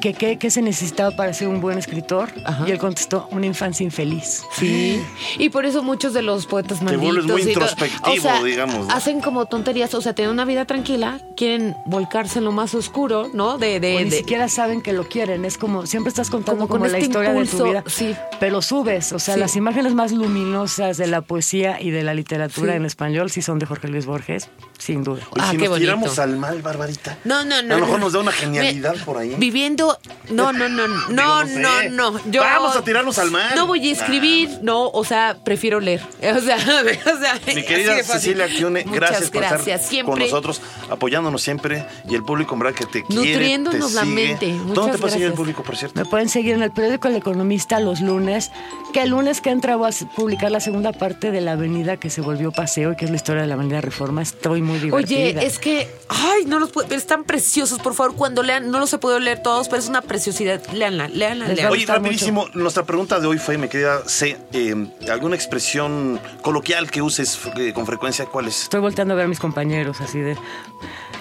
[0.00, 2.30] que qué qué se necesitaba para ser un buen escritor.
[2.44, 2.64] Ajá.
[2.66, 4.42] Y él contestó, una infancia infeliz.
[4.52, 5.02] Sí.
[5.38, 7.04] Y por eso muchos de los poetas malditos.
[7.04, 8.92] vuelves muy introspectivo, o sea, digamos, ¿no?
[8.94, 13.28] Hacen como tonterías, o sea, tienen una vida tranquila, quieren volcarse en lo más oscuro,
[13.32, 13.56] ¿no?
[13.58, 15.44] De, de, o ni de- siquiera saben que lo quieren.
[15.44, 17.84] Es como, siempre estás contando Como con como, la este historia de impulso, tu vida.
[17.86, 18.14] sí.
[18.40, 19.12] Pero subes.
[19.12, 19.40] O sea, Sí.
[19.40, 22.76] las imágenes más luminosas de la poesía y de la literatura Sí.
[22.76, 25.22] en español sí son de Jorge Luis Borges, sin duda.
[25.30, 25.92] Oye, Ah, si qué nos bonito.
[25.92, 27.18] tiramos al mal, Barbarita.
[27.24, 27.74] No, no, no.
[27.74, 28.06] A lo mejor no.
[28.06, 29.34] nos da una genialidad Me- por ahí.
[29.38, 29.87] Viviendo.
[30.30, 31.90] No, no, no, no, no, no no, sé.
[31.90, 32.20] no.
[32.30, 33.54] Yo, Vamos a tirarnos al mar.
[33.56, 36.00] No voy a escribir, no, o sea, prefiero leer.
[36.38, 38.02] O sea, o sea Mi querida.
[38.04, 39.60] Cecilia Accione, Muchas gracias por gracias.
[39.80, 40.60] estar Siempre con nosotros,
[40.90, 44.14] apoyándonos siempre y el público, en verdad, que te quiere, Nutriéndonos te la sigue.
[44.14, 44.46] mente.
[44.52, 45.36] ¿Dónde Muchas te puede seguir el gracias.
[45.36, 45.98] público, por cierto?
[46.00, 48.50] Me pueden seguir en el periódico El Economista los lunes,
[48.92, 52.10] que el lunes que entra voy a publicar la segunda parte de la avenida que
[52.10, 54.22] se volvió paseo y que es la historia de la avenida Reforma.
[54.22, 55.18] Estoy muy divertida.
[55.18, 58.92] Oye, es que, ay, no los puedo, están preciosos, por favor, cuando lean, no los
[58.92, 60.60] he podido leer todos, pero es una preciosidad.
[60.72, 61.70] Leanla, leanla, leanla.
[61.70, 64.74] Oye, rapidísimo, nuestra pregunta de hoy fue, me querida C, eh,
[65.10, 68.26] ¿alguna expresión coloquial que uses eh, con frecuencia?
[68.26, 68.64] ¿Cuál es?
[68.64, 70.36] Estoy volteando a ver a mis compañeros así de...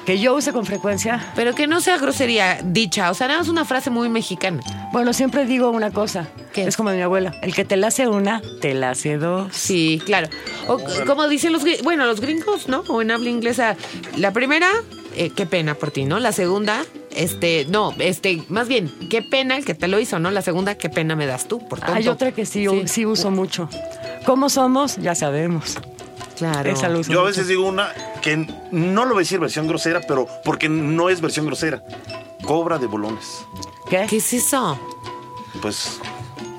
[0.05, 1.33] Que yo use con frecuencia.
[1.35, 4.61] Pero que no sea grosería dicha, o sea, nada más una frase muy mexicana.
[4.93, 6.29] Bueno, siempre digo una cosa.
[6.55, 7.33] Es como mi abuela.
[7.41, 9.53] El que te la hace una, te la hace dos.
[9.53, 10.29] Sí, claro.
[10.67, 12.85] O como dicen los gringos, bueno, los gringos, ¿no?
[12.87, 13.75] O en habla inglesa,
[14.15, 14.69] la primera,
[15.17, 16.19] eh, qué pena por ti, ¿no?
[16.19, 20.29] La segunda, este, no, este, más bien, qué pena el que te lo hizo, ¿no?
[20.31, 21.93] La segunda, qué pena me das tú, por tonto.
[21.95, 23.05] Hay otra que sí, sí.
[23.05, 23.67] uso mucho.
[24.25, 24.97] ¿Cómo somos?
[24.97, 25.77] Ya sabemos.
[26.37, 26.69] Claro.
[26.69, 27.31] Esa lo uso Yo a mucho.
[27.31, 27.91] veces digo una
[28.21, 28.37] que
[28.71, 31.83] no lo voy a decir versión grosera, pero porque no es versión grosera.
[32.45, 33.43] Cobra de bolones.
[33.89, 34.05] ¿Qué?
[34.07, 34.79] ¿Qué es eso?
[35.61, 35.99] Pues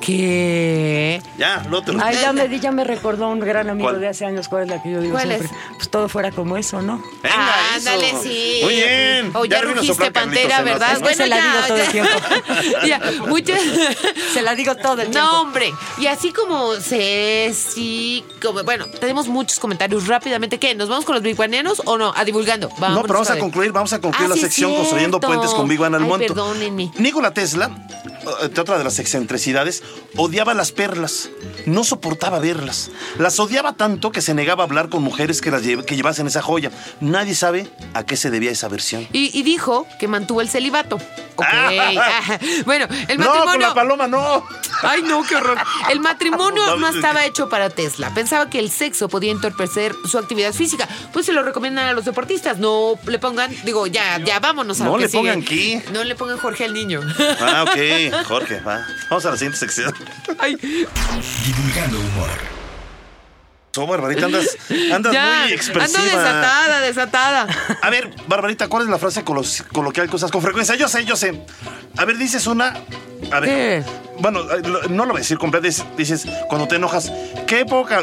[0.09, 1.21] ¿Qué?
[1.37, 4.01] ya, no te lo Ay, ya me, di- ya me recordó un gran amigo ¿Cuál?
[4.01, 4.49] de hace años.
[4.49, 5.47] ¿Cuál es la que yo digo ¿Cuál siempre?
[5.49, 5.53] es?
[5.77, 6.97] Pues todo fuera como eso, ¿no?
[7.23, 7.91] Venga, Ah, eso.
[7.91, 8.61] ándale, sí.
[8.63, 9.31] Muy bien.
[9.35, 10.99] O ya, le vino a rugiste pantera, ¿verdad?
[10.99, 12.11] Que se la digo todo el tiempo.
[12.87, 13.61] ya, muchas.
[14.33, 15.19] Se la digo todo el tiempo.
[15.19, 15.73] No, hombre.
[15.99, 20.59] Y así como se sí, como bueno, tenemos muchos comentarios rápidamente.
[20.59, 20.75] ¿Qué?
[20.75, 22.13] ¿Nos vamos con los biguaneros o no?
[22.17, 22.69] A divulgando.
[22.79, 23.41] Vamos, No, pero vamos a suave.
[23.41, 24.83] concluir, vamos a concluir Ah, la sí, sección cierto.
[24.85, 26.27] Construyendo Puentes con Big Van Ay, Almonto.
[26.27, 26.91] perdónenme.
[26.99, 27.71] Nikola Tesla,
[28.43, 29.83] eh, otra de las excentricidades,
[30.17, 31.31] odiaba las perlas.
[31.67, 32.91] No soportaba verlas.
[33.19, 36.27] Las odiaba tanto que se negaba a hablar con mujeres que, las lle- que llevasen
[36.27, 36.71] esa joya.
[37.01, 39.07] Nadie sabe a qué se debía esa versión.
[39.13, 40.97] Y, y dijo que mantuvo el celibato.
[41.37, 41.45] Ok.
[42.01, 43.69] Ah, bueno, el No, con matrimonio.
[43.69, 43.75] la
[44.07, 44.47] no.
[44.83, 45.59] Ay, no, qué horror.
[45.91, 48.13] El matrimonio No, estaba hecho para Tesla.
[48.15, 50.87] Pensaba que el sexo podía entorpecer su actividad física.
[51.13, 52.59] Pues se lo recomiendan a los deportistas.
[52.59, 55.83] No le pongan, digo, ya, ya vámonos a No lo que le pongan sigue.
[55.85, 55.91] qué.
[55.93, 57.01] No le pongan Jorge al niño.
[57.41, 58.87] Ah, ok, Jorge, va.
[59.11, 59.93] Vamos a la siguiente sección.
[60.39, 62.58] Ay, Divulgando humor.
[63.79, 64.57] Oh, Barbarita, andas,
[64.93, 66.01] andas ya, muy expresiva.
[66.01, 67.47] ando desatada, desatada.
[67.83, 70.75] A ver, Barbarita, ¿cuál es la frase colo- coloquial que usas con frecuencia?
[70.75, 71.41] Yo sé, yo sé.
[71.97, 72.75] A ver, dices una.
[73.33, 73.49] A ver,
[73.85, 73.85] ¿Qué?
[74.21, 74.43] bueno,
[74.91, 75.67] no lo voy a decir completo,
[75.97, 77.11] dices, cuando te enojas,
[77.49, 78.03] qué poca,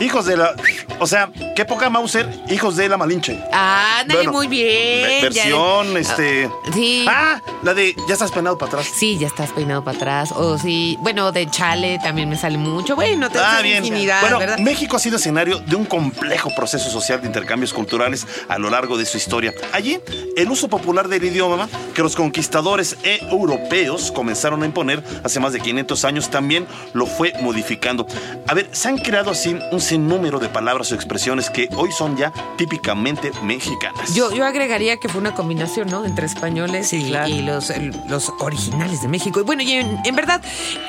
[0.00, 0.54] hijos de la,
[1.00, 3.38] o sea, qué poca Mauser, hijos de la Malinche.
[3.52, 5.20] Ah, bueno, muy bien.
[5.22, 6.46] Versión, este.
[6.46, 7.04] Ah, sí.
[7.06, 8.86] Ah, la de ya estás peinado para atrás.
[8.98, 10.32] Sí, ya estás peinado para atrás.
[10.32, 12.96] O sí, bueno, de chale también me sale mucho.
[12.96, 13.84] Bueno, te ah, bien.
[13.84, 18.58] Infinidad, bueno, México ha sido escenario de un complejo proceso social de intercambios culturales a
[18.58, 19.54] lo largo de su historia.
[19.72, 20.00] Allí,
[20.36, 25.52] el uso popular del idioma que los conquistadores e europeos comenzaron a imponer hace más
[25.52, 28.08] de 500 años también lo fue modificando.
[28.48, 32.16] A ver, se han creado así un sinnúmero de palabras o expresiones que hoy son
[32.16, 34.16] ya típicamente mexicanas.
[34.16, 36.04] Yo, yo agregaría que fue una combinación, ¿no?
[36.06, 37.10] Entre españoles y,
[37.42, 37.72] los,
[38.08, 39.38] los originales de México.
[39.38, 40.42] Y bueno, y en, verdad,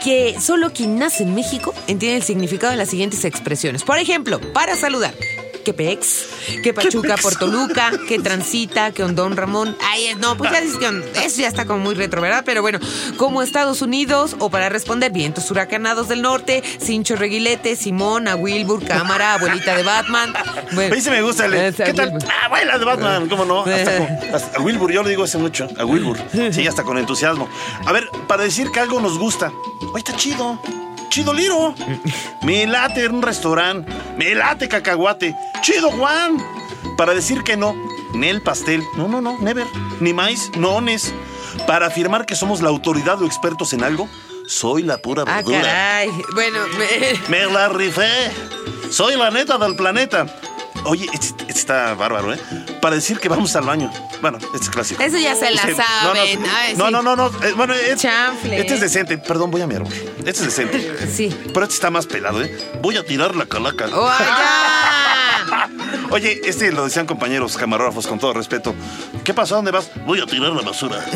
[0.03, 3.83] que solo quien nace en México entiende el significado de las siguientes expresiones.
[3.89, 5.15] Por ejemplo, para saludar,
[5.65, 6.27] que Pex,
[6.61, 9.75] que Pachuca por Toluca, que Transita, que Hondón Ramón.
[9.83, 12.43] Ay, no, pues ya dices que eso ya está como muy retro, ¿verdad?
[12.45, 12.77] Pero bueno,
[13.17, 18.85] como Estados Unidos, o para responder, vientos huracanados del norte, Cincho Reguilete, Simón, a Wilbur,
[18.85, 20.35] Cámara, abuelita de Batman.
[20.73, 21.73] Bueno, a me gusta el.
[21.73, 22.15] ¿Qué tal?
[22.45, 23.65] Abuela de Batman, ¿cómo no?
[23.65, 26.15] Hasta a Wilbur, yo lo digo hace mucho, a Wilbur.
[26.51, 27.49] Sí, hasta con entusiasmo.
[27.87, 29.51] A ver, para decir que algo nos gusta.
[29.91, 30.61] Hoy está chido.
[31.09, 31.73] Chido Liro.
[32.43, 33.91] Me late un restaurante.
[34.17, 35.35] Me late cacahuate.
[35.61, 36.37] Chido Juan.
[36.97, 37.75] Para decir que no,
[38.13, 38.83] el pastel.
[38.95, 39.65] No, no, no, never.
[39.99, 41.13] Ni más, nones.
[41.65, 44.07] Para afirmar que somos la autoridad o expertos en algo,
[44.47, 45.59] soy la pura ah, verdura.
[45.59, 46.11] Ah, caray.
[46.33, 47.45] Bueno, me...
[47.45, 48.31] me la rifé.
[48.91, 50.25] Soy la neta del planeta.
[50.85, 52.39] Oye, este, está bárbaro, ¿eh?
[52.81, 53.91] Para decir que vamos al baño.
[54.21, 55.03] Bueno, este es clásico.
[55.03, 56.39] Eso ya se la saben.
[56.77, 59.17] No, no, no, no, eh, bueno, este es decente.
[59.17, 59.93] Perdón, voy a mi árbol.
[60.19, 61.07] Este es decente.
[61.07, 61.35] Sí.
[61.53, 62.71] Pero este está más pelado, ¿eh?
[62.81, 63.87] Voy a tirar la calaca.
[63.93, 64.09] ¡Oh,
[66.11, 68.73] Oye, este lo decían compañeros camarógrafos con todo respeto.
[69.23, 69.55] ¿Qué pasó?
[69.55, 69.89] ¿Dónde vas?
[70.05, 71.03] Voy a tirar la basura.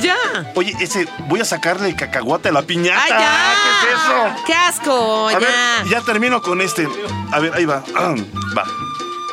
[0.00, 0.16] Ya.
[0.54, 3.02] Oye, ese, voy a sacarle el cacahuate a la piñata.
[3.04, 3.54] ¡Ay, ya!
[3.82, 4.44] ¿Qué es eso?
[4.46, 5.28] ¡Qué asco!
[5.28, 5.38] A ya.
[5.40, 5.50] Ver,
[5.90, 6.88] ya termino con este.
[7.30, 7.84] A ver, ahí va.
[8.56, 8.64] va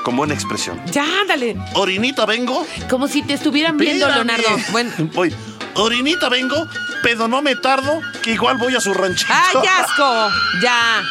[0.08, 0.80] con buena expresión.
[0.90, 1.58] Ya, dale.
[1.74, 2.66] Orinita vengo.
[2.90, 4.48] Como si te estuvieran viendo, Leonardo.
[4.72, 4.90] Bueno.
[5.14, 5.36] Voy.
[5.74, 6.66] Orinita vengo,
[7.04, 9.30] pero no me tardo, que igual voy a su ranchito.
[9.30, 10.30] ¡Ay, asco!
[10.62, 11.04] Ya.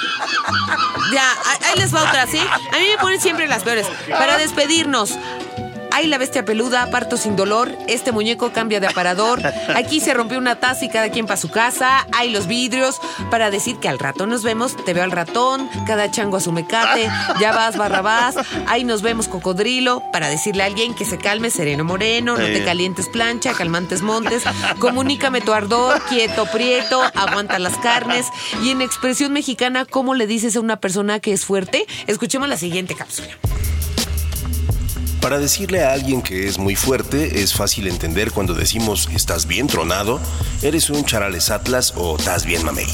[1.12, 1.30] Ya,
[1.66, 2.38] ahí les va otra, ¿sí?
[2.38, 3.86] A mí me ponen siempre las peores.
[4.08, 5.12] Para despedirnos,
[5.96, 7.74] Ay, la bestia peluda, parto sin dolor.
[7.88, 9.40] Este muñeco cambia de aparador.
[9.74, 12.06] Aquí se rompió una taza y cada quien para su casa.
[12.12, 14.76] Hay los vidrios para decir que al rato nos vemos.
[14.84, 17.08] Te veo al ratón, cada chango a su mecate.
[17.40, 18.34] Ya vas, barrabás.
[18.66, 20.02] Ahí nos vemos, cocodrilo.
[20.12, 22.36] Para decirle a alguien que se calme, sereno moreno.
[22.36, 24.42] No te calientes plancha, calmantes montes.
[24.78, 27.00] Comunícame tu ardor, quieto, prieto.
[27.14, 28.26] Aguanta las carnes.
[28.62, 31.86] Y en expresión mexicana, ¿cómo le dices a una persona que es fuerte?
[32.06, 33.30] Escuchemos la siguiente cápsula.
[35.20, 39.66] Para decirle a alguien que es muy fuerte, es fácil entender cuando decimos estás bien
[39.66, 40.20] tronado,
[40.62, 42.86] eres un charales atlas o estás bien mamey.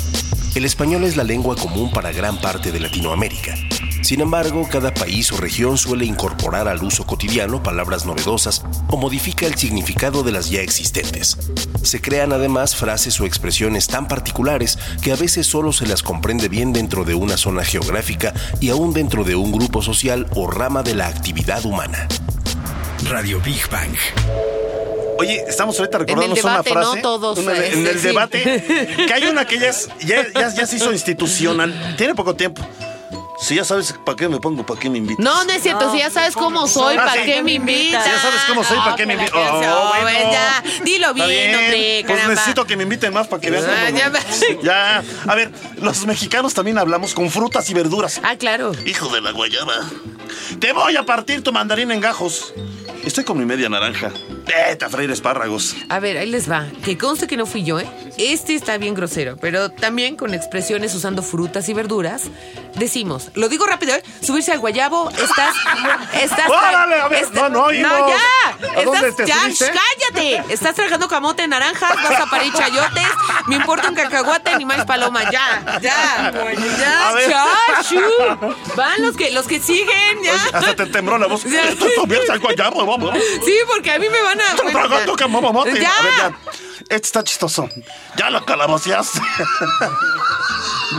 [0.55, 3.55] El español es la lengua común para gran parte de Latinoamérica.
[4.03, 9.47] Sin embargo, cada país o región suele incorporar al uso cotidiano palabras novedosas o modifica
[9.47, 11.39] el significado de las ya existentes.
[11.83, 16.49] Se crean además frases o expresiones tan particulares que a veces solo se las comprende
[16.49, 20.83] bien dentro de una zona geográfica y aún dentro de un grupo social o rama
[20.83, 22.09] de la actividad humana.
[23.09, 23.97] Radio Big Bang.
[25.19, 26.97] Oye, estamos ahorita recordando una frase.
[26.97, 28.43] No todos, en el debate,
[29.07, 29.73] que hay una que ya,
[30.35, 31.95] ya se hizo institucional.
[31.97, 32.63] Tiene poco tiempo.
[33.43, 35.25] Si ya sabes para qué me pongo, para qué me invitas.
[35.25, 35.91] No, no es cierto.
[35.91, 38.05] si ya sabes cómo soy, ¿para qué me invitas?
[38.05, 39.35] Si ya sabes cómo soy, ¿para qué me invitas?
[39.35, 40.31] Oh, bueno.
[40.31, 43.65] ya, dilo bien, hombre, Pues necesito que me inviten más para que vean.
[43.69, 44.13] Ah, ya,
[44.63, 45.03] ya.
[45.27, 48.21] A ver, los mexicanos también hablamos con frutas y verduras.
[48.23, 48.71] Ah, claro.
[48.87, 49.75] Hijo de la guayaba.
[50.61, 52.55] Te voy a partir tu mandarín en gajos.
[53.05, 54.13] Estoy con mi media naranja.
[54.47, 55.77] Vete a freír espárragos.
[55.89, 56.67] A ver, ahí les va.
[56.85, 57.87] Que conste que no fui yo, ¿eh?
[58.19, 62.25] Este está bien grosero, pero también con expresiones usando frutas y verduras.
[62.75, 64.03] Decimos, lo digo rápido, ¿eh?
[64.21, 65.55] Subirse al guayabo, estás.
[66.21, 67.01] estás ¡Órale!
[67.01, 68.19] A ver, no, no, No, ya.
[68.77, 70.53] ¿A dónde te ya, cállate.
[70.53, 73.09] Estás tragando camote, naranjas, vas a parir chayotes.
[73.47, 75.31] Me importa un cacahuate ni más paloma.
[75.31, 76.33] Ya, ya.
[76.79, 77.47] Ya, ya,
[78.77, 80.35] Van los que, los que siguen, ya.
[80.53, 81.43] Hasta te tembló la voz.
[81.43, 83.15] Subirse al guayabo, vamos.
[83.45, 84.32] Sí, porque a mí me van
[84.71, 85.81] tragando camote.
[85.81, 85.91] Ya.
[85.91, 86.37] A ver, ya.
[86.89, 87.69] Este está chistoso.
[88.17, 89.21] Ya lo calabaceaste.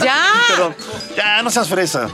[0.03, 0.33] Ya.
[0.49, 0.75] Pero
[1.15, 2.09] ya no seas fresa.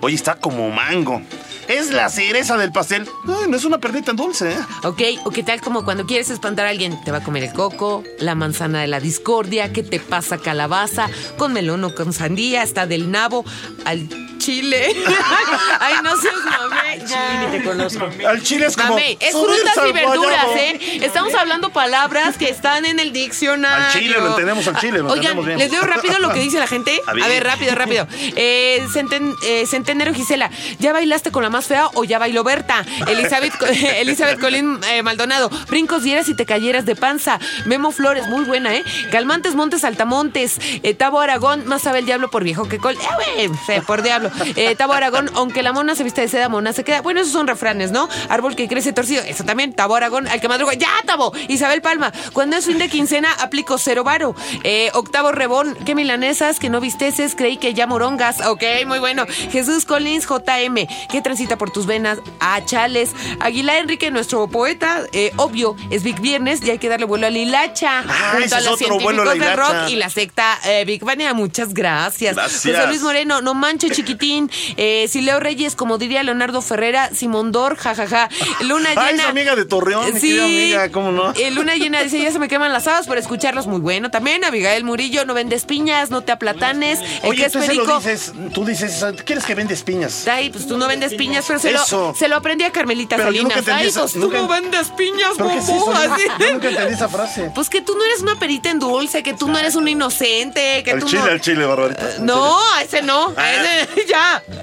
[0.00, 1.22] Oye, está como mango.
[1.68, 3.08] Es la cereza del pastel.
[3.24, 4.58] no es una perdita en dulce, ¿eh?
[4.84, 7.52] Ok, o qué tal como cuando quieres espantar a alguien, te va a comer el
[7.52, 11.08] coco, la manzana de la discordia, ¿qué te pasa calabaza?
[11.36, 13.44] Con melón o con sandía, hasta del nabo
[13.84, 14.08] al
[14.46, 14.94] chile.
[15.80, 17.00] Ay, no seas mamé.
[17.06, 17.40] Ya.
[17.50, 18.08] Ni te conozco.
[18.28, 18.90] Al chile es como.
[18.90, 20.46] Mamey, es frutas y verduras.
[20.56, 21.00] ¿eh?
[21.02, 23.86] Estamos hablando palabras que están en el diccionario.
[23.86, 25.58] Al chile, lo entendemos al chile, lo Oigan, entendemos bien.
[25.58, 27.00] les leo rápido lo que dice la gente.
[27.06, 27.42] A A ver.
[27.44, 28.06] rápido, rápido.
[28.36, 32.84] Eh, Centen- eh, Centenero Gisela, ¿ya bailaste con la más fea o ya bailó Berta?
[33.08, 33.52] Elizabeth,
[33.96, 37.38] Elizabeth Colín eh, Maldonado, brincos dieras y te cayeras de panza.
[37.64, 38.84] Memo Flores, muy buena, ¿eh?
[39.10, 40.58] Calmantes Montes Altamontes.
[40.82, 42.94] Eh, Tabo Aragón, más sabe el diablo por viejo que col.
[42.94, 44.30] Eh, güey, fe, por diablo.
[44.56, 47.00] Eh, Tabo Aragón, aunque la mona se viste de seda, mona se queda.
[47.02, 48.08] Bueno, esos son refranes, ¿no?
[48.28, 49.72] Árbol que crece torcido, eso también.
[49.72, 50.74] Tabo Aragón, al que madruga.
[50.74, 51.32] ¡Ya, Tabo!
[51.48, 54.34] Isabel Palma, cuando es fin de quincena, aplico cero varo.
[54.64, 58.40] Eh, Octavo Rebón, que milanesas, que no visteces, creí que ya morongas.
[58.46, 59.26] Ok, muy bueno.
[59.50, 62.18] Jesús Collins, JM, que transita por tus venas.
[62.40, 63.10] Ah, chales.
[63.40, 67.30] Aguilar Enrique, nuestro poeta, eh, obvio, es Big Viernes y hay que darle vuelo a
[67.30, 68.00] la hilacha.
[68.08, 69.82] Ah, junto ese a es los otro vuelo a la científicos del hilacha.
[69.82, 71.34] rock y la secta eh, Big Bania.
[71.34, 72.34] Muchas gracias.
[72.34, 72.62] Gracias.
[72.76, 73.92] José Luis Moreno, no manches,
[74.26, 74.50] chiquitín.
[74.76, 78.28] Eh, Sileo Reyes, como diría Leonardo Ferrera, Simón Dor, jajaja.
[78.60, 79.06] Luna llena.
[79.06, 81.32] Ay, es amiga de Torreón, mi querida amiga, ¿cómo no?
[81.34, 83.66] Eh, Luna llena dice, ya se me queman las habas por escucharlos.
[83.66, 84.44] Muy bueno también.
[84.44, 87.00] Abigail Murillo, no vendes piñas, no te aplatanes.
[87.22, 87.98] El Oye, que es tú lo perico.
[87.98, 90.26] dices, tú dices, ¿quieres que vendes piñas?
[90.28, 92.08] Ay, pues tú no vendes piñas, pero se Eso.
[92.08, 93.58] lo, se lo aprendí a Carmelita Pero nunca Salinas.
[93.58, 95.92] entendí Ay, pues tú nunca- no vendes piñas, ¿Pero qué es bobo.
[95.92, 96.12] eso?
[96.14, 96.22] así.
[96.40, 97.50] Yo nunca entendí esa frase.
[97.54, 100.82] Pues que tú no eres una perita en dulce, que tú no eres un inocente,
[100.84, 101.30] que Al tú chile, no...
[101.30, 102.16] al chile, Barbarita.
[102.16, 104.15] ¿En No, a ese no, a ese ya.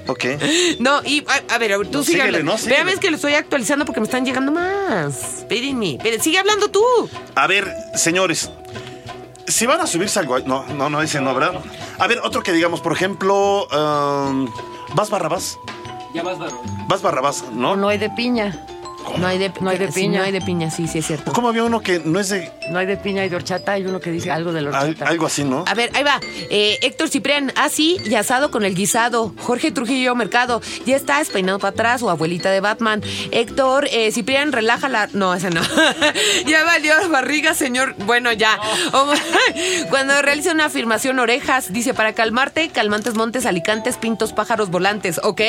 [0.06, 0.24] Ok.
[0.80, 2.52] No, y a, a ver, tú No, sigue síguele, hablando.
[2.52, 2.76] no, síguele.
[2.76, 5.38] Vean, es que lo estoy actualizando porque me están llegando más.
[5.38, 6.82] Espérenme, sigue hablando tú.
[7.34, 8.50] A ver, señores,
[9.46, 10.44] si van a subirse al guay...
[10.46, 11.60] No, no, no, ese no, ¿verdad?
[11.98, 14.48] A ver, otro que digamos, por ejemplo, um,
[14.94, 15.56] ¿vas Barrabás?
[16.14, 16.60] Ya vas, Barro.
[16.88, 17.44] ¿Vas Barrabás?
[17.52, 17.74] ¿No?
[17.76, 18.64] No hay de piña.
[19.18, 20.18] No hay de, No hay de sí, piña.
[20.20, 21.32] no hay de piña, sí, sí es cierto.
[21.32, 22.50] ¿Cómo había uno que no es de...
[22.70, 23.72] No hay de piña, hay de horchata.
[23.72, 25.10] Hay uno que dice algo de la al- horchata.
[25.10, 25.64] algo así, ¿no?
[25.66, 26.20] A ver, ahí va.
[26.50, 29.34] Eh, Héctor Ciprián, así y asado con el guisado.
[29.40, 33.02] Jorge Trujillo Mercado, ya está peinado para atrás o abuelita de Batman.
[33.30, 35.08] Héctor eh, Ciprián, relaja la.
[35.12, 35.60] No, ese no.
[36.46, 37.94] ya valió barriga, señor.
[38.06, 38.58] Bueno, ya.
[38.92, 39.12] Oh,
[39.90, 45.40] Cuando realiza una afirmación, orejas, dice para calmarte, calmantes montes, alicantes, pintos, pájaros volantes, ¿ok?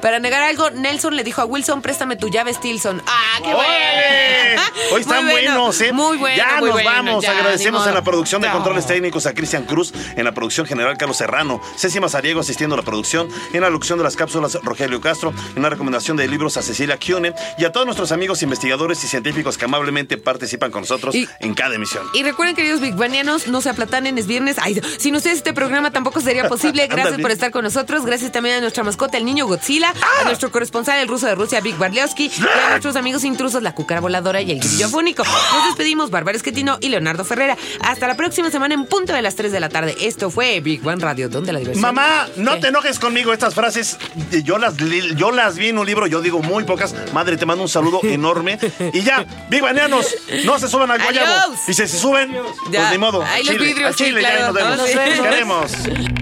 [0.00, 2.97] Para negar algo, Nelson le dijo a Wilson, préstame tu llave, Stilson.
[3.06, 4.62] ¡Ah, qué bueno!
[4.90, 5.92] Hoy están Muy bueno, buenos, ¿eh?
[5.92, 6.36] Muy bueno.
[6.36, 7.24] Ya muy nos bueno, vamos.
[7.24, 10.96] ya, Agradecemos en la producción de controles técnicos a Cristian Cruz, en la producción general
[10.96, 15.00] Carlos Serrano, Ceci Mazariego asistiendo a la producción, en la locución de las cápsulas Rogelio
[15.00, 19.02] Castro, en la recomendación de libros a Cecilia Kione y a todos nuestros amigos investigadores
[19.04, 22.06] y científicos que amablemente participan con nosotros Y- en cada emisión.
[22.14, 24.56] Y recuerden, queridos Big Banianos, no se aplatanen, es viernes.
[24.60, 26.86] Ay, sin ustedes este programa tampoco sería posible.
[26.88, 28.06] Gracias por estar con nosotros.
[28.06, 30.22] Gracias también a nuestra mascota, el niño Godzilla, ¡Ah!
[30.22, 32.42] a nuestro corresponsal, el ruso de Rusia, Big Barlewski, y
[32.72, 35.22] a nuestros amigos intrusos, la cucara voladora y el grillo fónico.
[35.24, 37.56] Nos despedimos, Bárbara Esquetino y Leonardo Ferrera.
[37.82, 39.94] Hasta la próxima semana en punto de las 3 de la tarde.
[40.00, 41.82] Esto fue Big One Radio, donde la diversión.
[41.82, 42.60] Mamá, no ¿Qué?
[42.62, 43.32] te enojes conmigo.
[43.34, 43.98] Estas frases
[44.42, 44.74] yo las,
[45.16, 46.94] yo las vi en un libro, yo digo muy pocas.
[47.12, 48.58] Madre, te mando un saludo enorme.
[48.94, 50.06] Y ya, Big Baneanos,
[50.46, 51.54] no se suban al guayabo.
[51.66, 52.32] Y si se suben,
[52.70, 52.80] Ya.
[52.80, 53.22] pues ni modo.
[53.22, 54.76] Ahí los vidrios, al Chile, sí, ya nos vemos.
[54.78, 55.20] Nos vemos.
[55.28, 55.72] Queremos.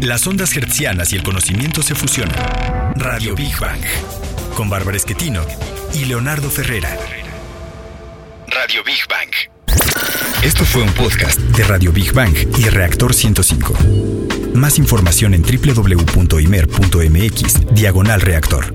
[0.00, 2.36] Las ondas hertzianas y el conocimiento se fusionan.
[2.96, 3.84] Radio Big Bang.
[4.56, 5.42] Con Bárbara Esquetino
[5.92, 6.88] y Leonardo Ferrera.
[8.48, 9.28] Radio Big Bang.
[10.42, 13.74] Esto fue un podcast de Radio Big Bang y Reactor 105.
[14.54, 16.06] Más información en www.imer.mx,
[17.74, 18.74] diagonal reactor.